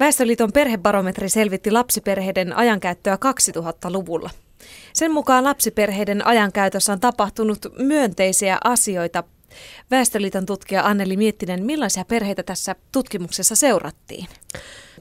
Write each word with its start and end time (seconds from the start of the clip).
Väestöliiton 0.00 0.52
perhebarometri 0.52 1.28
selvitti 1.28 1.70
lapsiperheiden 1.70 2.56
ajankäyttöä 2.56 3.18
2000-luvulla. 3.56 4.30
Sen 4.92 5.12
mukaan 5.12 5.44
lapsiperheiden 5.44 6.26
ajankäytössä 6.26 6.92
on 6.92 7.00
tapahtunut 7.00 7.58
myönteisiä 7.78 8.58
asioita. 8.64 9.24
Väestöliiton 9.90 10.46
tutkija 10.46 10.86
Anneli 10.86 11.16
Miettinen, 11.16 11.64
millaisia 11.64 12.04
perheitä 12.04 12.42
tässä 12.42 12.76
tutkimuksessa 12.92 13.54
seurattiin? 13.54 14.26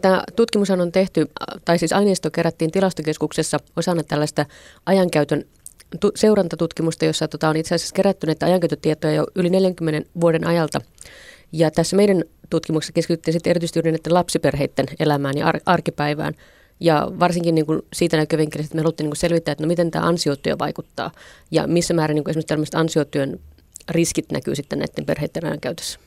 Tämä 0.01 0.23
tutkimus 0.35 0.69
on 0.69 0.91
tehty, 0.91 1.27
tai 1.65 1.79
siis 1.79 1.93
aineisto 1.93 2.31
kerättiin 2.31 2.71
tilastokeskuksessa 2.71 3.57
osana 3.75 4.03
tällaista 4.03 4.45
ajankäytön 4.85 5.45
seurantatutkimusta, 6.15 7.05
jossa 7.05 7.27
tota, 7.27 7.49
on 7.49 7.57
itse 7.57 7.75
asiassa 7.75 7.95
kerätty 7.95 8.27
näitä 8.27 8.45
ajankäyttötietoja 8.45 9.13
jo 9.13 9.27
yli 9.35 9.49
40 9.49 10.09
vuoden 10.21 10.47
ajalta. 10.47 10.81
Ja 11.51 11.71
tässä 11.71 11.95
meidän 11.95 12.23
tutkimuksessa 12.49 12.93
keskityttiin 12.93 13.33
sitten 13.33 13.49
erityisesti 13.51 13.79
juuri 13.79 13.91
näiden 13.91 14.13
lapsiperheiden 14.13 14.85
elämään 14.99 15.37
ja 15.37 15.47
ar- 15.47 15.61
arkipäivään. 15.65 16.33
Ja 16.79 17.07
varsinkin 17.19 17.55
niin 17.55 17.65
kuin 17.65 17.81
siitä 17.93 18.17
näkövinkkelistä, 18.17 18.67
että 18.67 18.75
me 18.75 18.81
haluttiin 18.81 19.05
niin 19.05 19.11
kuin 19.11 19.17
selvittää, 19.17 19.51
että 19.51 19.63
no 19.63 19.67
miten 19.67 19.91
tämä 19.91 20.07
ansiotyö 20.07 20.55
vaikuttaa 20.59 21.11
ja 21.51 21.67
missä 21.67 21.93
määrin 21.93 22.15
niin 22.15 22.23
kuin 22.23 22.31
esimerkiksi 22.31 22.47
tämmöiset 22.47 22.75
ansiotyön 22.75 23.39
riskit 23.89 24.31
näkyy 24.31 24.55
sitten 24.55 24.79
näiden 24.79 25.05
perheiden 25.05 25.45
ajan 25.45 25.59
käytössä. 25.59 25.99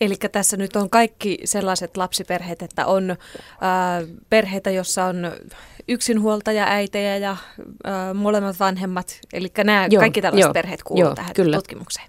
Eli 0.00 0.16
tässä 0.32 0.56
nyt 0.56 0.76
on 0.76 0.90
kaikki 0.90 1.38
sellaiset 1.44 1.96
lapsiperheet, 1.96 2.62
että 2.62 2.86
on 2.86 3.16
ää, 3.60 4.02
perheitä, 4.30 4.70
jossa 4.70 5.04
on 5.04 5.32
yksinhuoltaja, 5.88 6.64
äitejä 6.68 7.16
ja 7.16 7.36
ää, 7.84 8.14
molemmat 8.14 8.60
vanhemmat. 8.60 9.20
Eli 9.32 9.48
nämä 9.64 9.86
joo, 9.90 10.00
kaikki 10.00 10.22
tällaiset 10.22 10.46
joo, 10.46 10.52
perheet 10.52 10.82
kuuluvat 10.82 11.14
tähän 11.14 11.34
kyllä. 11.34 11.56
tutkimukseen. 11.56 12.06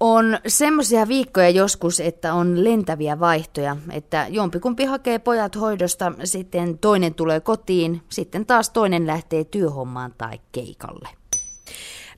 On 0.00 0.38
semmoisia 0.46 1.08
viikkoja 1.08 1.50
joskus, 1.50 2.00
että 2.00 2.34
on 2.34 2.64
lentäviä 2.64 3.20
vaihtoja, 3.20 3.76
että 3.90 4.26
jompikumpi 4.30 4.84
hakee 4.84 5.18
pojat 5.18 5.56
hoidosta, 5.56 6.12
sitten 6.24 6.78
toinen 6.78 7.14
tulee 7.14 7.40
kotiin, 7.40 8.02
sitten 8.08 8.46
taas 8.46 8.70
toinen 8.70 9.06
lähtee 9.06 9.44
työhommaan 9.44 10.14
tai 10.18 10.40
keikalle. 10.52 11.08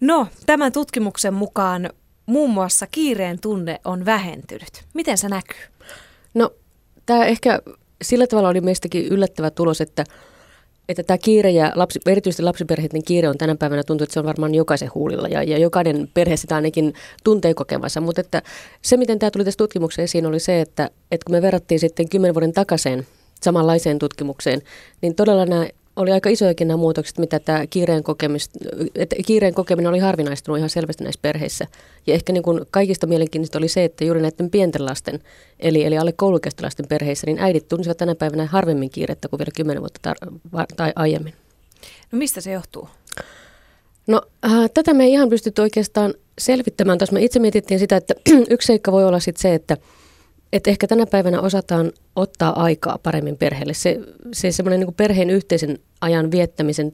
No, 0.00 0.26
tämän 0.46 0.72
tutkimuksen 0.72 1.34
mukaan 1.34 1.90
muun 2.26 2.50
muassa 2.50 2.86
kiireen 2.86 3.40
tunne 3.40 3.80
on 3.84 4.04
vähentynyt. 4.04 4.84
Miten 4.94 5.18
se 5.18 5.28
näkyy? 5.28 5.60
No, 6.34 6.50
tämä 7.06 7.24
ehkä 7.24 7.60
sillä 8.02 8.26
tavalla 8.26 8.48
oli 8.48 8.60
meistäkin 8.60 9.06
yllättävä 9.06 9.50
tulos, 9.50 9.80
että 9.80 10.04
että 10.88 11.02
tämä 11.02 11.18
kiire 11.18 11.50
ja 11.50 11.72
lapsi, 11.74 12.00
erityisesti 12.06 12.42
lapsiperheiden 12.42 13.04
kiire 13.04 13.28
on 13.28 13.38
tänä 13.38 13.54
päivänä 13.54 13.82
tuntuu, 13.82 14.02
että 14.04 14.14
se 14.14 14.20
on 14.20 14.26
varmaan 14.26 14.54
jokaisen 14.54 14.90
huulilla 14.94 15.28
ja, 15.28 15.42
ja 15.42 15.58
jokainen 15.58 16.08
perhe 16.14 16.36
sitä 16.36 16.56
ainakin 16.56 16.94
tuntee 17.24 17.54
kokemassa. 17.54 18.00
Mutta 18.00 18.20
että 18.20 18.42
se, 18.82 18.96
miten 18.96 19.18
tämä 19.18 19.30
tuli 19.30 19.44
tässä 19.44 19.58
tutkimuksessa 19.58 20.02
esiin, 20.02 20.26
oli 20.26 20.40
se, 20.40 20.60
että, 20.60 20.90
että 21.10 21.24
kun 21.24 21.34
me 21.34 21.42
verrattiin 21.42 21.80
sitten 21.80 22.08
kymmenen 22.08 22.34
vuoden 22.34 22.52
takaisin 22.52 23.06
samanlaiseen 23.42 23.98
tutkimukseen, 23.98 24.62
niin 25.02 25.14
todella 25.14 25.46
nämä 25.46 25.66
oli 25.96 26.12
aika 26.12 26.28
isojakin 26.28 26.68
nämä 26.68 26.76
muutokset, 26.76 27.18
mitä 27.18 27.40
tämä 27.40 27.66
kiireen, 27.66 28.02
että 28.94 29.16
kiireen 29.26 29.54
kokeminen 29.54 29.88
oli 29.88 29.98
harvinaistunut 29.98 30.58
ihan 30.58 30.70
selvästi 30.70 31.04
näissä 31.04 31.18
perheissä. 31.22 31.66
Ja 32.06 32.14
ehkä 32.14 32.32
niin 32.32 32.42
kuin 32.42 32.60
kaikista 32.70 33.06
mielenkiintoista 33.06 33.58
oli 33.58 33.68
se, 33.68 33.84
että 33.84 34.04
juuri 34.04 34.22
näiden 34.22 34.50
pienten 34.50 34.86
lasten, 34.86 35.20
eli, 35.60 35.84
eli 35.84 35.98
alle 35.98 36.12
koulukästölasten 36.12 36.88
perheissä, 36.88 37.26
niin 37.26 37.38
äidit 37.38 37.68
tunnisivat 37.68 37.96
tänä 37.96 38.14
päivänä 38.14 38.46
harvemmin 38.46 38.90
kiirettä 38.90 39.28
kuin 39.28 39.38
vielä 39.38 39.50
kymmenen 39.56 39.82
vuotta 39.82 40.10
tar- 40.10 40.66
tai 40.76 40.92
aiemmin. 40.96 41.34
No 42.12 42.18
mistä 42.18 42.40
se 42.40 42.52
johtuu? 42.52 42.88
No 44.06 44.22
äh, 44.44 44.70
tätä 44.74 44.94
me 44.94 45.04
ei 45.04 45.12
ihan 45.12 45.28
pystytty 45.28 45.62
oikeastaan 45.62 46.14
selvittämään. 46.38 46.98
Tässä 46.98 47.12
me 47.14 47.22
itse 47.22 47.38
mietittiin 47.38 47.80
sitä, 47.80 47.96
että 47.96 48.14
yksi 48.50 48.66
seikka 48.66 48.92
voi 48.92 49.04
olla 49.04 49.20
sitten 49.20 49.42
se, 49.42 49.54
että 49.54 49.76
että 50.56 50.70
ehkä 50.70 50.86
tänä 50.86 51.06
päivänä 51.06 51.40
osataan 51.40 51.92
ottaa 52.16 52.62
aikaa 52.62 52.98
paremmin 53.02 53.36
perheelle. 53.36 53.74
Se, 53.74 54.00
se 54.32 54.52
semmoinen 54.52 54.80
niin 54.80 54.94
perheen 54.94 55.30
yhteisen 55.30 55.78
ajan 56.00 56.30
viettämisen 56.30 56.92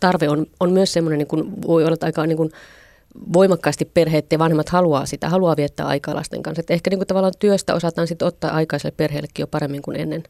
tarve 0.00 0.28
on, 0.28 0.46
on 0.60 0.72
myös 0.72 0.92
semmoinen, 0.92 1.18
niin 1.18 1.28
kuin 1.28 1.62
voi 1.66 1.84
olla 1.84 1.96
aika 2.00 2.26
niin 2.26 2.36
kuin 2.36 2.50
voimakkaasti 3.32 3.84
perheet 3.84 4.32
ja 4.32 4.38
vanhemmat 4.38 4.68
haluaa 4.68 5.06
sitä, 5.06 5.28
haluaa 5.28 5.56
viettää 5.56 5.86
aikaa 5.86 6.14
lasten 6.14 6.42
kanssa. 6.42 6.60
Että 6.60 6.74
ehkä 6.74 6.90
niin 6.90 6.98
kuin 6.98 7.08
tavallaan 7.08 7.32
työstä 7.38 7.74
osataan 7.74 8.06
sitten 8.06 8.28
ottaa 8.28 8.50
aikaiselle 8.50 8.94
perheellekin 8.96 9.42
jo 9.42 9.46
paremmin 9.46 9.82
kuin 9.82 10.00
ennen. 10.00 10.22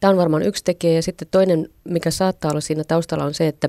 Tämä 0.00 0.10
on 0.10 0.16
varmaan 0.16 0.42
yksi 0.42 0.64
tekijä 0.64 0.92
ja 0.92 1.02
sitten 1.02 1.28
toinen, 1.30 1.68
mikä 1.84 2.10
saattaa 2.10 2.50
olla 2.50 2.60
siinä 2.60 2.84
taustalla 2.84 3.24
on 3.24 3.34
se, 3.34 3.48
että 3.48 3.68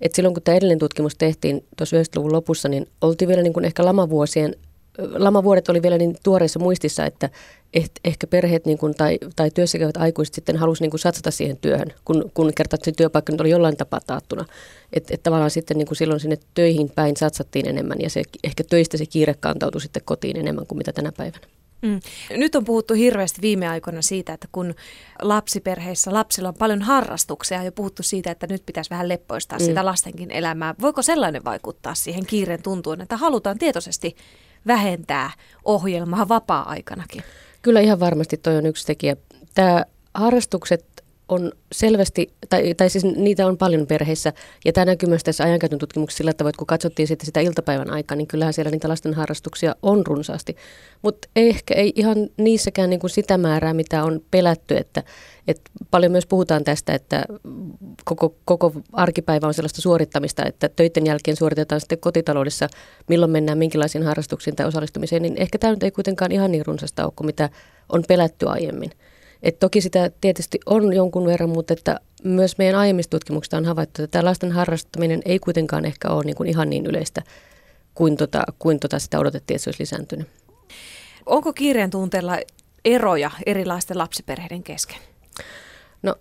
että 0.00 0.16
silloin 0.16 0.34
kun 0.34 0.42
tämä 0.42 0.56
edellinen 0.56 0.78
tutkimus 0.78 1.14
tehtiin 1.14 1.64
tuossa 1.76 1.96
90-luvun 1.96 2.32
lopussa, 2.32 2.68
niin 2.68 2.88
oltiin 3.00 3.28
vielä 3.28 3.42
niin 3.42 3.52
kuin 3.52 3.64
ehkä 3.64 3.84
lamavuosien 3.84 4.54
lamavuodet 4.98 5.68
oli 5.68 5.82
vielä 5.82 5.98
niin 5.98 6.16
tuoreissa 6.22 6.58
muistissa, 6.58 7.06
että 7.06 7.30
et, 7.74 7.92
ehkä 8.04 8.26
perheet 8.26 8.66
niin 8.66 8.78
kuin, 8.78 8.94
tai, 8.94 9.18
tai 9.36 9.50
työssäkäyvät 9.50 9.96
aikuiset 9.96 10.34
sitten 10.34 10.56
halusivat 10.56 10.84
niin 10.84 10.90
kuin 10.90 11.00
satsata 11.00 11.30
siihen 11.30 11.56
työhön, 11.56 11.92
kun, 12.04 12.30
kun 12.34 12.52
kertaa 12.56 12.78
se 12.82 12.92
työpaikka 12.92 13.32
nyt 13.32 13.40
oli 13.40 13.50
jollain 13.50 13.76
tapaa 13.76 14.00
taattuna. 14.06 14.44
Että 14.92 15.14
et 15.14 15.22
tavallaan 15.22 15.50
sitten 15.50 15.76
niin 15.78 15.86
kuin 15.86 15.96
silloin 15.96 16.20
sinne 16.20 16.38
töihin 16.54 16.90
päin 16.90 17.16
satsattiin 17.16 17.68
enemmän 17.68 17.98
ja 18.00 18.10
se, 18.10 18.22
ehkä 18.44 18.64
töistä 18.64 18.96
se 18.96 19.06
kiire 19.06 19.34
kantautui 19.40 19.80
sitten 19.80 20.02
kotiin 20.04 20.36
enemmän 20.36 20.66
kuin 20.66 20.78
mitä 20.78 20.92
tänä 20.92 21.12
päivänä. 21.16 21.46
Mm. 21.82 22.00
Nyt 22.30 22.54
on 22.54 22.64
puhuttu 22.64 22.94
hirveästi 22.94 23.42
viime 23.42 23.68
aikoina 23.68 24.02
siitä, 24.02 24.32
että 24.32 24.48
kun 24.52 24.74
lapsiperheissä 25.22 26.12
lapsilla 26.12 26.48
on 26.48 26.54
paljon 26.54 26.82
harrastuksia 26.82 27.62
ja 27.62 27.72
puhuttu 27.72 28.02
siitä, 28.02 28.30
että 28.30 28.46
nyt 28.46 28.62
pitäisi 28.66 28.90
vähän 28.90 29.08
leppoistaa 29.08 29.58
mm. 29.58 29.64
sitä 29.64 29.84
lastenkin 29.84 30.30
elämää. 30.30 30.74
Voiko 30.80 31.02
sellainen 31.02 31.44
vaikuttaa 31.44 31.94
siihen 31.94 32.26
kiireen 32.26 32.62
tuntuun, 32.62 33.00
että 33.00 33.16
halutaan 33.16 33.58
tietoisesti 33.58 34.16
vähentää 34.68 35.30
ohjelmaa 35.64 36.28
vapaa-aikanakin? 36.28 37.22
Kyllä 37.62 37.80
ihan 37.80 38.00
varmasti 38.00 38.36
toi 38.36 38.56
on 38.56 38.66
yksi 38.66 38.86
tekijä. 38.86 39.16
Tämä 39.54 39.84
harrastukset 40.14 40.97
on 41.28 41.52
selvästi, 41.72 42.32
tai, 42.48 42.74
tai 42.74 42.90
siis 42.90 43.04
niitä 43.04 43.46
on 43.46 43.58
paljon 43.58 43.86
perheissä, 43.86 44.32
ja 44.64 44.72
tämä 44.72 44.84
näkyy 44.84 45.08
myös 45.08 45.24
tässä 45.24 45.44
ajankäytön 45.44 45.78
tutkimuksessa 45.78 46.18
sillä 46.18 46.32
tavalla, 46.32 46.50
että 46.50 46.58
kun 46.58 46.66
katsottiin 46.66 47.08
sitten 47.08 47.26
sitä 47.26 47.40
iltapäivän 47.40 47.90
aikaa, 47.90 48.16
niin 48.16 48.26
kyllähän 48.26 48.52
siellä 48.52 48.70
niitä 48.70 48.88
lasten 48.88 49.14
harrastuksia 49.14 49.76
on 49.82 50.06
runsaasti. 50.06 50.56
Mutta 51.02 51.28
ehkä 51.36 51.74
ei 51.74 51.92
ihan 51.96 52.16
niissäkään 52.36 52.90
niin 52.90 53.00
kuin 53.00 53.10
sitä 53.10 53.38
määrää, 53.38 53.74
mitä 53.74 54.04
on 54.04 54.20
pelätty, 54.30 54.76
että, 54.76 55.02
että 55.48 55.70
paljon 55.90 56.12
myös 56.12 56.26
puhutaan 56.26 56.64
tästä, 56.64 56.94
että 56.94 57.24
koko, 58.04 58.34
koko 58.44 58.72
arkipäivä 58.92 59.46
on 59.46 59.54
sellaista 59.54 59.80
suorittamista, 59.80 60.44
että 60.44 60.68
töiden 60.68 61.06
jälkeen 61.06 61.36
suoritetaan 61.36 61.80
sitten 61.80 61.98
kotitaloudessa, 62.00 62.68
milloin 63.08 63.32
mennään 63.32 63.58
minkälaisiin 63.58 64.04
harrastuksiin 64.04 64.56
tai 64.56 64.66
osallistumiseen, 64.66 65.22
niin 65.22 65.36
ehkä 65.36 65.58
tämä 65.58 65.72
nyt 65.72 65.82
ei 65.82 65.90
kuitenkaan 65.90 66.32
ihan 66.32 66.52
niin 66.52 66.66
runsasta 66.66 67.04
ole 67.04 67.12
kuin 67.16 67.26
mitä 67.26 67.50
on 67.88 68.04
pelätty 68.08 68.48
aiemmin. 68.48 68.90
Et 69.42 69.58
toki 69.58 69.80
sitä 69.80 70.10
tietysti 70.20 70.60
on 70.66 70.92
jonkun 70.92 71.26
verran, 71.26 71.50
mutta 71.50 71.72
että 71.72 72.00
myös 72.24 72.58
meidän 72.58 72.80
aiemmista 72.80 73.10
tutkimuksista 73.10 73.56
on 73.56 73.64
havaittu, 73.64 74.02
että 74.02 74.12
tämä 74.12 74.24
lasten 74.24 74.52
harrastaminen 74.52 75.20
ei 75.24 75.38
kuitenkaan 75.38 75.84
ehkä 75.84 76.08
ole 76.08 76.24
niin 76.24 76.36
kuin 76.36 76.48
ihan 76.48 76.70
niin 76.70 76.86
yleistä 76.86 77.22
kuin, 77.94 78.16
tota, 78.16 78.42
kuin 78.58 78.80
tota 78.80 78.98
sitä 78.98 79.18
odotettiin, 79.18 79.54
että 79.56 79.64
se 79.64 79.68
olisi 79.68 79.82
lisääntynyt. 79.82 80.28
Onko 81.26 81.52
kiireen 81.52 81.90
tunteella 81.90 82.38
eroja 82.84 83.30
erilaisten 83.46 83.98
lapsiperheiden 83.98 84.62
kesken? 84.62 84.98
No 86.02 86.14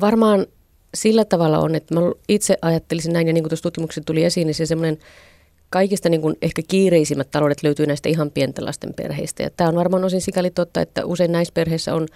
varmaan 0.00 0.46
sillä 0.94 1.24
tavalla 1.24 1.58
on, 1.58 1.74
että 1.74 1.94
mä 1.94 2.00
itse 2.28 2.56
ajattelisin 2.62 3.12
näin, 3.12 3.26
ja 3.26 3.32
niin 3.32 3.44
kuin 3.44 3.50
tuossa 3.50 3.62
tutkimuksessa 3.62 4.06
tuli 4.06 4.24
esiin, 4.24 4.46
niin 4.46 4.54
se 4.54 4.66
semmoinen 4.66 4.98
kaikista 5.70 6.08
niin 6.08 6.20
kuin 6.20 6.36
ehkä 6.42 6.62
kiireisimmät 6.68 7.30
taloudet 7.30 7.62
löytyy 7.62 7.86
näistä 7.86 8.08
ihan 8.08 8.30
pienten 8.30 8.64
lasten 8.64 8.94
perheistä. 8.94 9.42
Ja 9.42 9.50
tämä 9.50 9.68
on 9.68 9.74
varmaan 9.74 10.04
osin 10.04 10.20
sikäli 10.20 10.50
totta, 10.50 10.80
että 10.80 11.06
usein 11.06 11.32
näissä 11.32 11.54
perheissä 11.54 11.94
on 11.94 12.06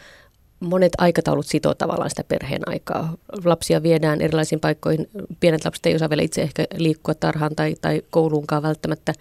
monet 0.64 0.92
aikataulut 0.98 1.46
sitoo 1.46 1.74
tavallaan 1.74 2.10
sitä 2.10 2.24
perheen 2.24 2.68
aikaa. 2.68 3.14
Lapsia 3.44 3.82
viedään 3.82 4.20
erilaisiin 4.20 4.60
paikkoihin. 4.60 5.08
Pienet 5.40 5.64
lapset 5.64 5.86
ei 5.86 5.94
osaa 5.94 6.10
vielä 6.10 6.22
itse 6.22 6.42
ehkä 6.42 6.64
liikkua 6.76 7.14
tarhaan 7.14 7.54
tai, 7.56 7.74
tai 7.80 8.02
kouluunkaan 8.10 8.62
välttämättä. 8.62 9.12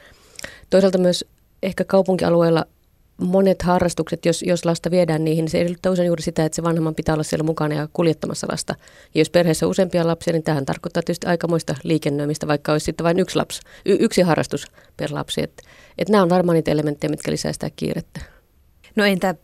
Toisaalta 0.70 0.98
myös 0.98 1.26
ehkä 1.64 1.84
kaupunkialueella 1.84 2.66
monet 3.18 3.62
harrastukset, 3.62 4.26
jos, 4.26 4.42
jos 4.42 4.66
lasta 4.66 4.92
viedään 4.92 5.24
niihin, 5.24 5.46
niin 5.46 5.52
se 5.52 5.62
edellyttää 5.62 5.92
usein 5.92 6.08
juuri 6.08 6.24
sitä, 6.24 6.46
että 6.46 6.56
se 6.56 6.64
vanhemman 6.64 6.96
pitää 6.96 7.16
olla 7.16 7.24
siellä 7.24 7.44
mukana 7.44 7.76
ja 7.76 7.88
kuljettamassa 7.94 8.48
lasta. 8.52 8.76
Ja 9.16 9.22
jos 9.22 9.30
perheessä 9.30 9.66
on 9.66 9.70
useampia 9.70 10.08
lapsia, 10.08 10.34
niin 10.34 10.44
tähän 10.44 10.66
tarkoittaa 10.66 11.04
tietysti 11.04 11.28
aikamoista 11.28 11.76
liikennöimistä, 11.84 12.48
vaikka 12.48 12.72
olisi 12.72 12.84
sitten 12.84 13.04
vain 13.04 13.20
yksi, 13.20 13.36
lapsi, 13.36 13.62
y, 13.86 13.98
yksi 14.00 14.22
harrastus 14.22 14.68
per 14.98 15.10
lapsi. 15.14 15.44
Että 15.44 15.64
et 15.98 16.10
nämä 16.10 16.24
on 16.24 16.30
varmaan 16.30 16.56
niitä 16.56 16.72
elementtejä, 16.72 17.10
mitkä 17.12 17.32
lisää 17.32 17.54
sitä 17.54 17.70
kiirettä. 17.76 18.20
No 18.96 19.06
entä 19.06 19.36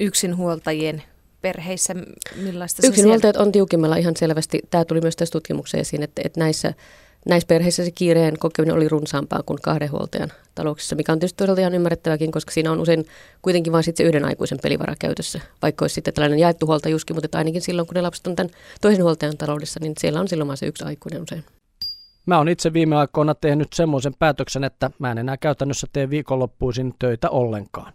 yksinhuoltajien 0.00 1.02
perheissä, 1.42 1.94
millaista 2.36 2.86
Yksinhuoltajat 2.86 3.36
on 3.36 3.52
tiukimmalla 3.52 3.96
ihan 3.96 4.16
selvästi. 4.16 4.60
Tämä 4.70 4.84
tuli 4.84 5.00
myös 5.00 5.16
tässä 5.16 5.32
tutkimuksessa 5.32 5.78
esiin, 5.78 6.02
että, 6.02 6.22
että 6.24 6.40
näissä, 6.40 6.74
näissä 7.28 7.46
perheissä 7.46 7.84
se 7.84 7.90
kiireen 7.90 8.38
kokeminen 8.38 8.76
oli 8.76 8.88
runsaampaa 8.88 9.42
kuin 9.46 9.58
kahden 9.62 9.90
huoltajan 9.90 10.32
talouksissa, 10.54 10.96
mikä 10.96 11.12
on 11.12 11.18
tietysti 11.18 11.36
toisaalta 11.36 11.60
ihan 11.60 11.74
ymmärrettäväkin, 11.74 12.32
koska 12.32 12.52
siinä 12.52 12.72
on 12.72 12.80
usein 12.80 13.04
kuitenkin 13.42 13.72
vain 13.72 13.84
sitten 13.84 14.04
se 14.04 14.08
yhden 14.08 14.24
aikuisen 14.24 14.58
pelivara 14.62 14.94
käytössä. 14.98 15.40
Vaikka 15.62 15.84
olisi 15.84 15.94
sitten 15.94 16.14
tällainen 16.14 16.38
jaettu 16.38 16.66
huoltajuuskin, 16.66 17.16
mutta 17.16 17.38
ainakin 17.38 17.62
silloin, 17.62 17.86
kun 17.86 17.94
ne 17.94 18.02
lapset 18.02 18.26
on 18.26 18.36
tämän 18.36 18.50
toisen 18.80 19.02
huoltajan 19.02 19.36
taloudessa, 19.36 19.80
niin 19.80 19.92
siellä 19.98 20.20
on 20.20 20.28
silloin 20.28 20.48
vain 20.48 20.58
se 20.58 20.66
yksi 20.66 20.84
aikuinen 20.84 21.22
usein. 21.22 21.44
Mä 22.26 22.38
oon 22.38 22.48
itse 22.48 22.72
viime 22.72 22.96
aikoina 22.96 23.34
tehnyt 23.34 23.72
semmoisen 23.72 24.12
päätöksen, 24.18 24.64
että 24.64 24.90
mä 24.98 25.12
en 25.12 25.18
enää 25.18 25.36
käytännössä 25.36 25.86
tee 25.92 26.10
viikonloppuisin 26.10 26.94
töitä 26.98 27.30
ollenkaan. 27.30 27.92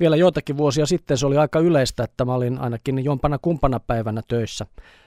Vielä 0.00 0.16
joitakin 0.16 0.56
vuosia 0.56 0.86
sitten 0.86 1.18
se 1.18 1.26
oli 1.26 1.36
aika 1.36 1.58
yleistä, 1.58 2.04
että 2.04 2.24
mä 2.24 2.34
olin 2.34 2.58
ainakin 2.58 3.04
jompana 3.04 3.38
kumpana 3.38 3.80
päivänä 3.80 4.22
töissä, 4.28 4.66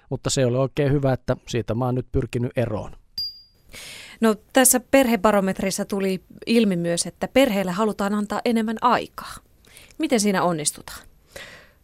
mutta 0.10 0.30
se 0.30 0.45
oli 0.45 0.57
oikein 0.57 0.92
hyvä, 0.92 1.13
että 1.13 1.38
siitä 1.48 1.75
mä 1.75 1.86
oon 1.86 1.95
nyt 1.95 2.07
pyrkinyt 2.12 2.51
eroon. 2.56 2.92
No 4.22 4.36
tässä 4.54 4.80
perhebarometrissa 4.80 5.86
tuli 5.86 6.22
ilmi 6.45 6.75
myös, 6.75 7.06
että 7.06 7.28
perheelle 7.28 7.72
halutaan 7.72 8.13
antaa 8.13 8.42
enemmän 8.45 8.78
aikaa. 8.81 9.36
Miten 9.98 10.19
siinä 10.19 10.44
onnistutaan? 10.44 11.00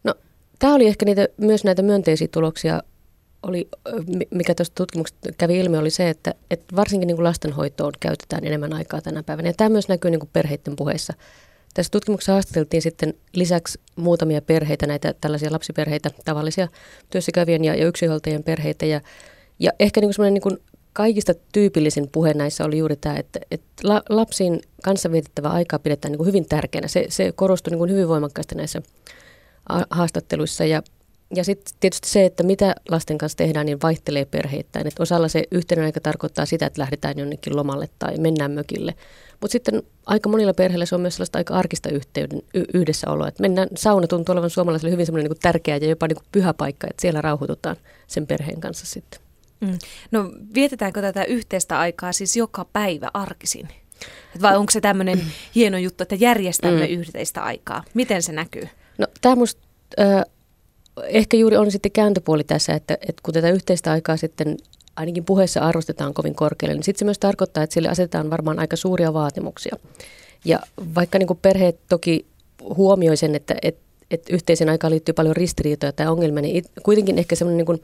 No 0.04 0.14
tämä 0.58 0.74
oli 0.74 0.86
ehkä 0.86 1.04
niitä, 1.04 1.28
myös 1.36 1.64
näitä 1.64 1.82
myönteisiä 1.82 2.28
tuloksia 2.28 2.82
oli, 3.42 3.68
mikä 4.30 4.54
tuosta 4.54 4.74
tutkimuksesta 4.74 5.28
kävi 5.38 5.58
ilmi, 5.58 5.78
oli 5.78 5.90
se, 5.90 6.08
että, 6.08 6.34
että 6.50 6.76
varsinkin 6.76 7.06
niin 7.06 7.16
kuin 7.16 7.24
lastenhoitoon 7.24 7.92
käytetään 8.00 8.44
enemmän 8.44 8.72
aikaa 8.72 9.00
tänä 9.00 9.22
päivänä. 9.22 9.48
Ja 9.48 9.54
tämä 9.56 9.68
myös 9.68 9.88
näkyy 9.88 10.10
niin 10.10 10.20
kuin 10.20 10.30
perheiden 10.32 10.76
puheissa. 10.76 11.12
Tässä 11.74 11.90
tutkimuksessa 11.90 12.32
haastateltiin 12.32 12.82
sitten 12.82 13.14
lisäksi 13.34 13.80
muutamia 13.96 14.42
perheitä, 14.42 14.86
näitä 14.86 15.14
tällaisia 15.20 15.52
lapsiperheitä, 15.52 16.10
tavallisia 16.24 16.68
työssäkävien 17.10 17.64
ja, 17.64 17.74
ja 17.74 17.86
yksinhuoltajien 17.86 18.42
perheitä. 18.42 18.86
Ja, 18.86 19.00
ja 19.58 19.72
ehkä 19.78 20.00
niin 20.00 20.12
kuin 20.16 20.34
niin 20.34 20.58
kaikista 20.92 21.34
tyypillisin 21.52 22.08
puhe 22.08 22.34
näissä 22.34 22.64
oli 22.64 22.78
juuri 22.78 22.96
tämä, 22.96 23.16
että, 23.16 23.40
että 23.50 23.82
lapsiin 24.08 24.60
kanssa 24.82 25.12
vietettävä 25.12 25.48
aikaa 25.48 25.78
pidetään 25.78 26.12
niin 26.12 26.18
kuin 26.18 26.26
hyvin 26.26 26.48
tärkeänä. 26.48 26.88
Se, 26.88 27.06
se 27.08 27.32
korostui 27.32 27.70
niin 27.70 27.78
kuin 27.78 27.90
hyvin 27.90 28.08
voimakkaasti 28.08 28.54
näissä 28.54 28.82
haastatteluissa 29.90 30.64
ja 30.64 30.82
ja 31.34 31.44
sitten 31.44 31.74
tietysti 31.80 32.08
se, 32.08 32.24
että 32.24 32.42
mitä 32.42 32.74
lasten 32.88 33.18
kanssa 33.18 33.38
tehdään, 33.38 33.66
niin 33.66 33.78
vaihtelee 33.82 34.24
perheittäin. 34.24 34.86
Et 34.86 35.00
osalla 35.00 35.28
se 35.28 35.44
yhteinen 35.50 35.84
aika 35.84 36.00
tarkoittaa 36.00 36.46
sitä, 36.46 36.66
että 36.66 36.80
lähdetään 36.80 37.18
jonnekin 37.18 37.56
lomalle 37.56 37.88
tai 37.98 38.18
mennään 38.18 38.50
mökille. 38.50 38.94
Mutta 39.40 39.52
sitten 39.52 39.82
aika 40.06 40.28
monilla 40.28 40.54
perheillä 40.54 40.86
se 40.86 40.94
on 40.94 41.00
myös 41.00 41.14
sellaista 41.14 41.38
aika 41.38 41.54
arkista 41.54 41.88
yhteyden, 41.88 42.42
y- 42.54 42.64
yhdessäoloa. 42.74 43.28
Et 43.28 43.38
mennään, 43.38 43.68
sauna 43.76 44.06
tuntuu 44.06 44.32
olevan 44.32 44.50
suomalaisille 44.50 44.92
hyvin 44.92 45.06
semmoinen 45.06 45.30
niin 45.30 45.40
tärkeä 45.42 45.76
ja 45.76 45.88
jopa 45.88 46.08
niin 46.08 46.16
kuin 46.16 46.26
pyhä 46.32 46.54
paikka, 46.54 46.86
että 46.90 47.00
siellä 47.00 47.20
rauhoitutaan 47.20 47.76
sen 48.06 48.26
perheen 48.26 48.60
kanssa 48.60 48.86
sitten. 48.86 49.20
Mm. 49.60 49.78
No 50.10 50.32
vietetäänkö 50.54 51.00
tätä 51.00 51.24
yhteistä 51.24 51.78
aikaa 51.78 52.12
siis 52.12 52.36
joka 52.36 52.66
päivä 52.72 53.10
arkisin? 53.14 53.68
Vai 54.42 54.56
onko 54.56 54.70
se 54.70 54.80
tämmöinen 54.80 55.18
mm. 55.18 55.24
hieno 55.54 55.78
juttu, 55.78 56.02
että 56.02 56.14
järjestämme 56.14 56.86
mm. 56.86 56.92
yhteistä 56.92 57.42
aikaa? 57.42 57.84
Miten 57.94 58.22
se 58.22 58.32
näkyy? 58.32 58.68
No 58.98 59.06
tämä 59.20 59.34
musta... 59.36 59.60
Äh, 60.00 60.24
ehkä 61.02 61.36
juuri 61.36 61.56
on 61.56 61.70
sitten 61.70 61.92
kääntöpuoli 61.92 62.44
tässä, 62.44 62.72
että, 62.72 62.94
että 62.94 63.20
kun 63.22 63.34
tätä 63.34 63.50
yhteistä 63.50 63.92
aikaa 63.92 64.16
sitten 64.16 64.56
ainakin 64.96 65.24
puheessa 65.24 65.60
arvostetaan 65.60 66.14
kovin 66.14 66.34
korkealle, 66.34 66.74
niin 66.74 66.82
sitten 66.82 66.98
se 66.98 67.04
myös 67.04 67.18
tarkoittaa, 67.18 67.62
että 67.62 67.74
sille 67.74 67.88
asetetaan 67.88 68.30
varmaan 68.30 68.58
aika 68.58 68.76
suuria 68.76 69.12
vaatimuksia. 69.12 69.76
Ja 70.44 70.60
vaikka 70.94 71.18
niin 71.18 71.26
kuin 71.26 71.38
perheet 71.42 71.78
toki 71.88 72.26
huomioi 72.76 73.16
sen, 73.16 73.34
että, 73.34 73.54
että, 73.62 73.82
että 74.10 74.34
yhteisen 74.34 74.68
aikaan 74.68 74.90
liittyy 74.90 75.12
paljon 75.12 75.36
ristiriitoja 75.36 75.92
tai 75.92 76.06
ongelmia, 76.06 76.42
niin 76.42 76.64
kuitenkin 76.82 77.18
ehkä 77.18 77.34
semmoinen 77.34 77.56
niin 77.56 77.66
kuin, 77.66 77.82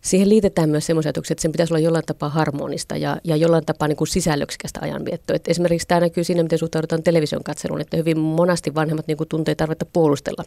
siihen 0.00 0.28
liitetään 0.28 0.70
myös 0.70 0.86
semmoisia 0.86 1.08
ajatuksia, 1.08 1.34
että 1.34 1.42
sen 1.42 1.52
pitäisi 1.52 1.72
olla 1.72 1.84
jollain 1.84 2.04
tapaa 2.06 2.28
harmonista 2.28 2.96
ja, 2.96 3.16
ja 3.24 3.36
jollain 3.36 3.66
tapaa 3.66 3.88
niin 3.88 3.96
kuin 3.96 4.08
sisällöksikästä 4.08 4.80
ajanviettoa. 4.82 5.36
Et 5.36 5.48
esimerkiksi 5.48 5.88
tämä 5.88 6.00
näkyy 6.00 6.24
siinä, 6.24 6.42
miten 6.42 6.58
suhtaudutaan 6.58 7.02
television 7.02 7.44
katseluun, 7.44 7.80
että 7.80 7.96
hyvin 7.96 8.18
monasti 8.18 8.74
vanhemmat 8.74 9.06
niin 9.06 9.16
kuin 9.16 9.28
tuntee 9.28 9.54
tarvetta 9.54 9.86
puolustella 9.86 10.44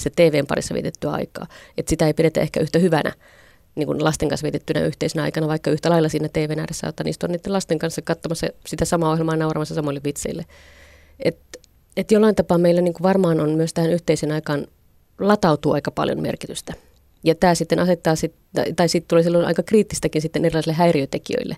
se 0.00 0.10
TVn 0.10 0.46
parissa 0.46 0.74
vietettyä 0.74 1.10
aikaa. 1.10 1.46
Että 1.78 1.90
sitä 1.90 2.06
ei 2.06 2.14
pidetä 2.14 2.40
ehkä 2.40 2.60
yhtä 2.60 2.78
hyvänä 2.78 3.12
niin 3.74 3.86
kuin 3.86 4.04
lasten 4.04 4.28
kanssa 4.28 4.44
viitettynä 4.44 4.80
yhteisenä 4.80 5.22
aikana, 5.22 5.48
vaikka 5.48 5.70
yhtä 5.70 5.90
lailla 5.90 6.08
siinä 6.08 6.28
TVn 6.28 6.58
ääressä 6.58 6.80
saattaa 6.80 7.04
istua 7.08 7.28
niiden 7.28 7.52
lasten 7.52 7.78
kanssa 7.78 8.02
katsomassa 8.02 8.46
sitä 8.66 8.84
samaa 8.84 9.10
ohjelmaa 9.12 9.36
nauramassa 9.36 9.74
samoille 9.74 10.00
vitseille. 10.04 10.44
Että 11.20 11.58
et 11.96 12.10
jollain 12.12 12.34
tapaa 12.34 12.58
meillä 12.58 12.80
niin 12.80 12.94
kuin 12.94 13.02
varmaan 13.02 13.40
on 13.40 13.50
myös 13.50 13.74
tähän 13.74 13.92
yhteisen 13.92 14.32
aikaan 14.32 14.66
latautuu 15.18 15.72
aika 15.72 15.90
paljon 15.90 16.22
merkitystä. 16.22 16.74
Ja 17.24 17.34
tämä 17.34 17.54
sitten 17.54 17.78
asettaa, 17.78 18.16
sit, 18.16 18.34
tai 18.76 18.88
sitten 18.88 19.08
tulee 19.08 19.22
silloin 19.22 19.44
aika 19.46 19.62
kriittistäkin 19.62 20.22
sitten 20.22 20.44
erilaisille 20.44 20.74
häiriötekijöille. 20.74 21.56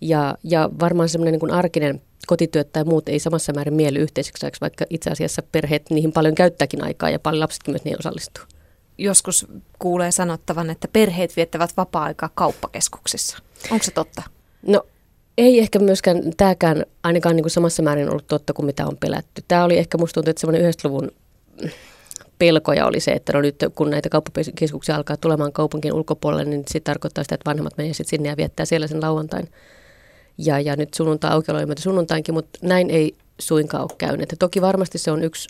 Ja, 0.00 0.38
ja 0.42 0.70
varmaan 0.80 1.08
semmoinen 1.08 1.40
niin 1.40 1.50
arkinen 1.50 2.00
kotityöt 2.26 2.72
tai 2.72 2.84
muut 2.84 3.08
ei 3.08 3.18
samassa 3.18 3.52
määrin 3.52 3.74
mieli 3.74 3.98
yhteiseksi 3.98 4.60
vaikka 4.60 4.84
itse 4.90 5.10
asiassa 5.10 5.42
perheet 5.52 5.90
niihin 5.90 6.12
paljon 6.12 6.34
käyttääkin 6.34 6.84
aikaa 6.84 7.10
ja 7.10 7.18
paljon 7.18 7.40
lapsetkin 7.40 7.72
myös 7.72 7.84
niihin 7.84 7.98
osallistuu. 7.98 8.44
Joskus 8.98 9.46
kuulee 9.78 10.10
sanottavan, 10.10 10.70
että 10.70 10.88
perheet 10.92 11.36
viettävät 11.36 11.76
vapaa-aikaa 11.76 12.30
kauppakeskuksissa. 12.34 13.38
Onko 13.70 13.84
se 13.84 13.90
totta? 13.90 14.22
No 14.66 14.86
ei 15.38 15.58
ehkä 15.58 15.78
myöskään 15.78 16.22
tämäkään 16.36 16.86
ainakaan 17.02 17.36
niin 17.36 17.44
kuin 17.44 17.50
samassa 17.50 17.82
määrin 17.82 18.10
ollut 18.10 18.26
totta 18.26 18.52
kuin 18.52 18.66
mitä 18.66 18.86
on 18.86 18.96
pelätty. 18.96 19.44
Tämä 19.48 19.64
oli 19.64 19.78
ehkä 19.78 19.98
musta 19.98 20.14
tuntuu, 20.14 20.30
että 20.30 20.40
semmoinen 20.40 20.72
90-luvun 20.72 21.10
pelkoja 22.38 22.86
oli 22.86 23.00
se, 23.00 23.10
että 23.10 23.32
no 23.32 23.40
nyt 23.40 23.56
kun 23.74 23.90
näitä 23.90 24.08
kauppakeskuksia 24.08 24.96
alkaa 24.96 25.16
tulemaan 25.16 25.52
kaupunkien 25.52 25.94
ulkopuolelle, 25.94 26.44
niin 26.44 26.64
se 26.68 26.80
tarkoittaa 26.80 27.24
sitä, 27.24 27.34
että 27.34 27.48
vanhemmat 27.48 27.76
menevät 27.76 27.96
sinne 28.02 28.28
ja 28.28 28.36
viettää 28.36 28.66
siellä 28.66 28.86
sen 28.86 29.00
lauantain 29.00 29.48
ja, 30.38 30.60
ja 30.60 30.76
nyt 30.76 30.94
sunnuntai 30.94 31.30
aukioloja 31.30 31.66
myötä 31.66 31.82
sunnuntainkin, 31.82 32.34
mutta 32.34 32.58
näin 32.62 32.90
ei 32.90 33.14
suinkaan 33.38 33.82
ole 33.82 33.96
käynyt. 33.98 34.30
Ja 34.30 34.36
toki 34.36 34.60
varmasti 34.60 34.98
se 34.98 35.10
on 35.10 35.22
yksi 35.22 35.48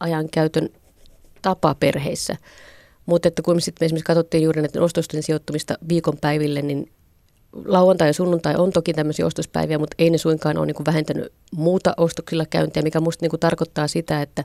ajankäytön 0.00 0.68
tapa 1.42 1.74
perheissä, 1.74 2.36
mutta 3.06 3.28
että 3.28 3.42
kun 3.42 3.56
me 3.56 3.60
sitten 3.60 3.86
esimerkiksi 3.86 4.06
katsottiin 4.06 4.42
juuri 4.42 4.62
näiden 4.62 4.82
ostosten 4.82 5.22
sijoittumista 5.22 5.74
viikonpäiville, 5.88 6.62
niin 6.62 6.92
lauantai 7.64 8.08
ja 8.08 8.12
sunnuntai 8.12 8.54
on 8.56 8.72
toki 8.72 8.94
tämmöisiä 8.94 9.26
ostospäiviä, 9.26 9.78
mutta 9.78 9.94
ei 9.98 10.10
ne 10.10 10.18
suinkaan 10.18 10.58
ole 10.58 10.66
niin 10.66 10.86
vähentänyt 10.86 11.32
muuta 11.56 11.94
ostoksilla 11.96 12.46
käyntiä, 12.46 12.82
mikä 12.82 13.00
musta 13.00 13.26
niin 13.26 13.40
tarkoittaa 13.40 13.88
sitä, 13.88 14.22
että, 14.22 14.44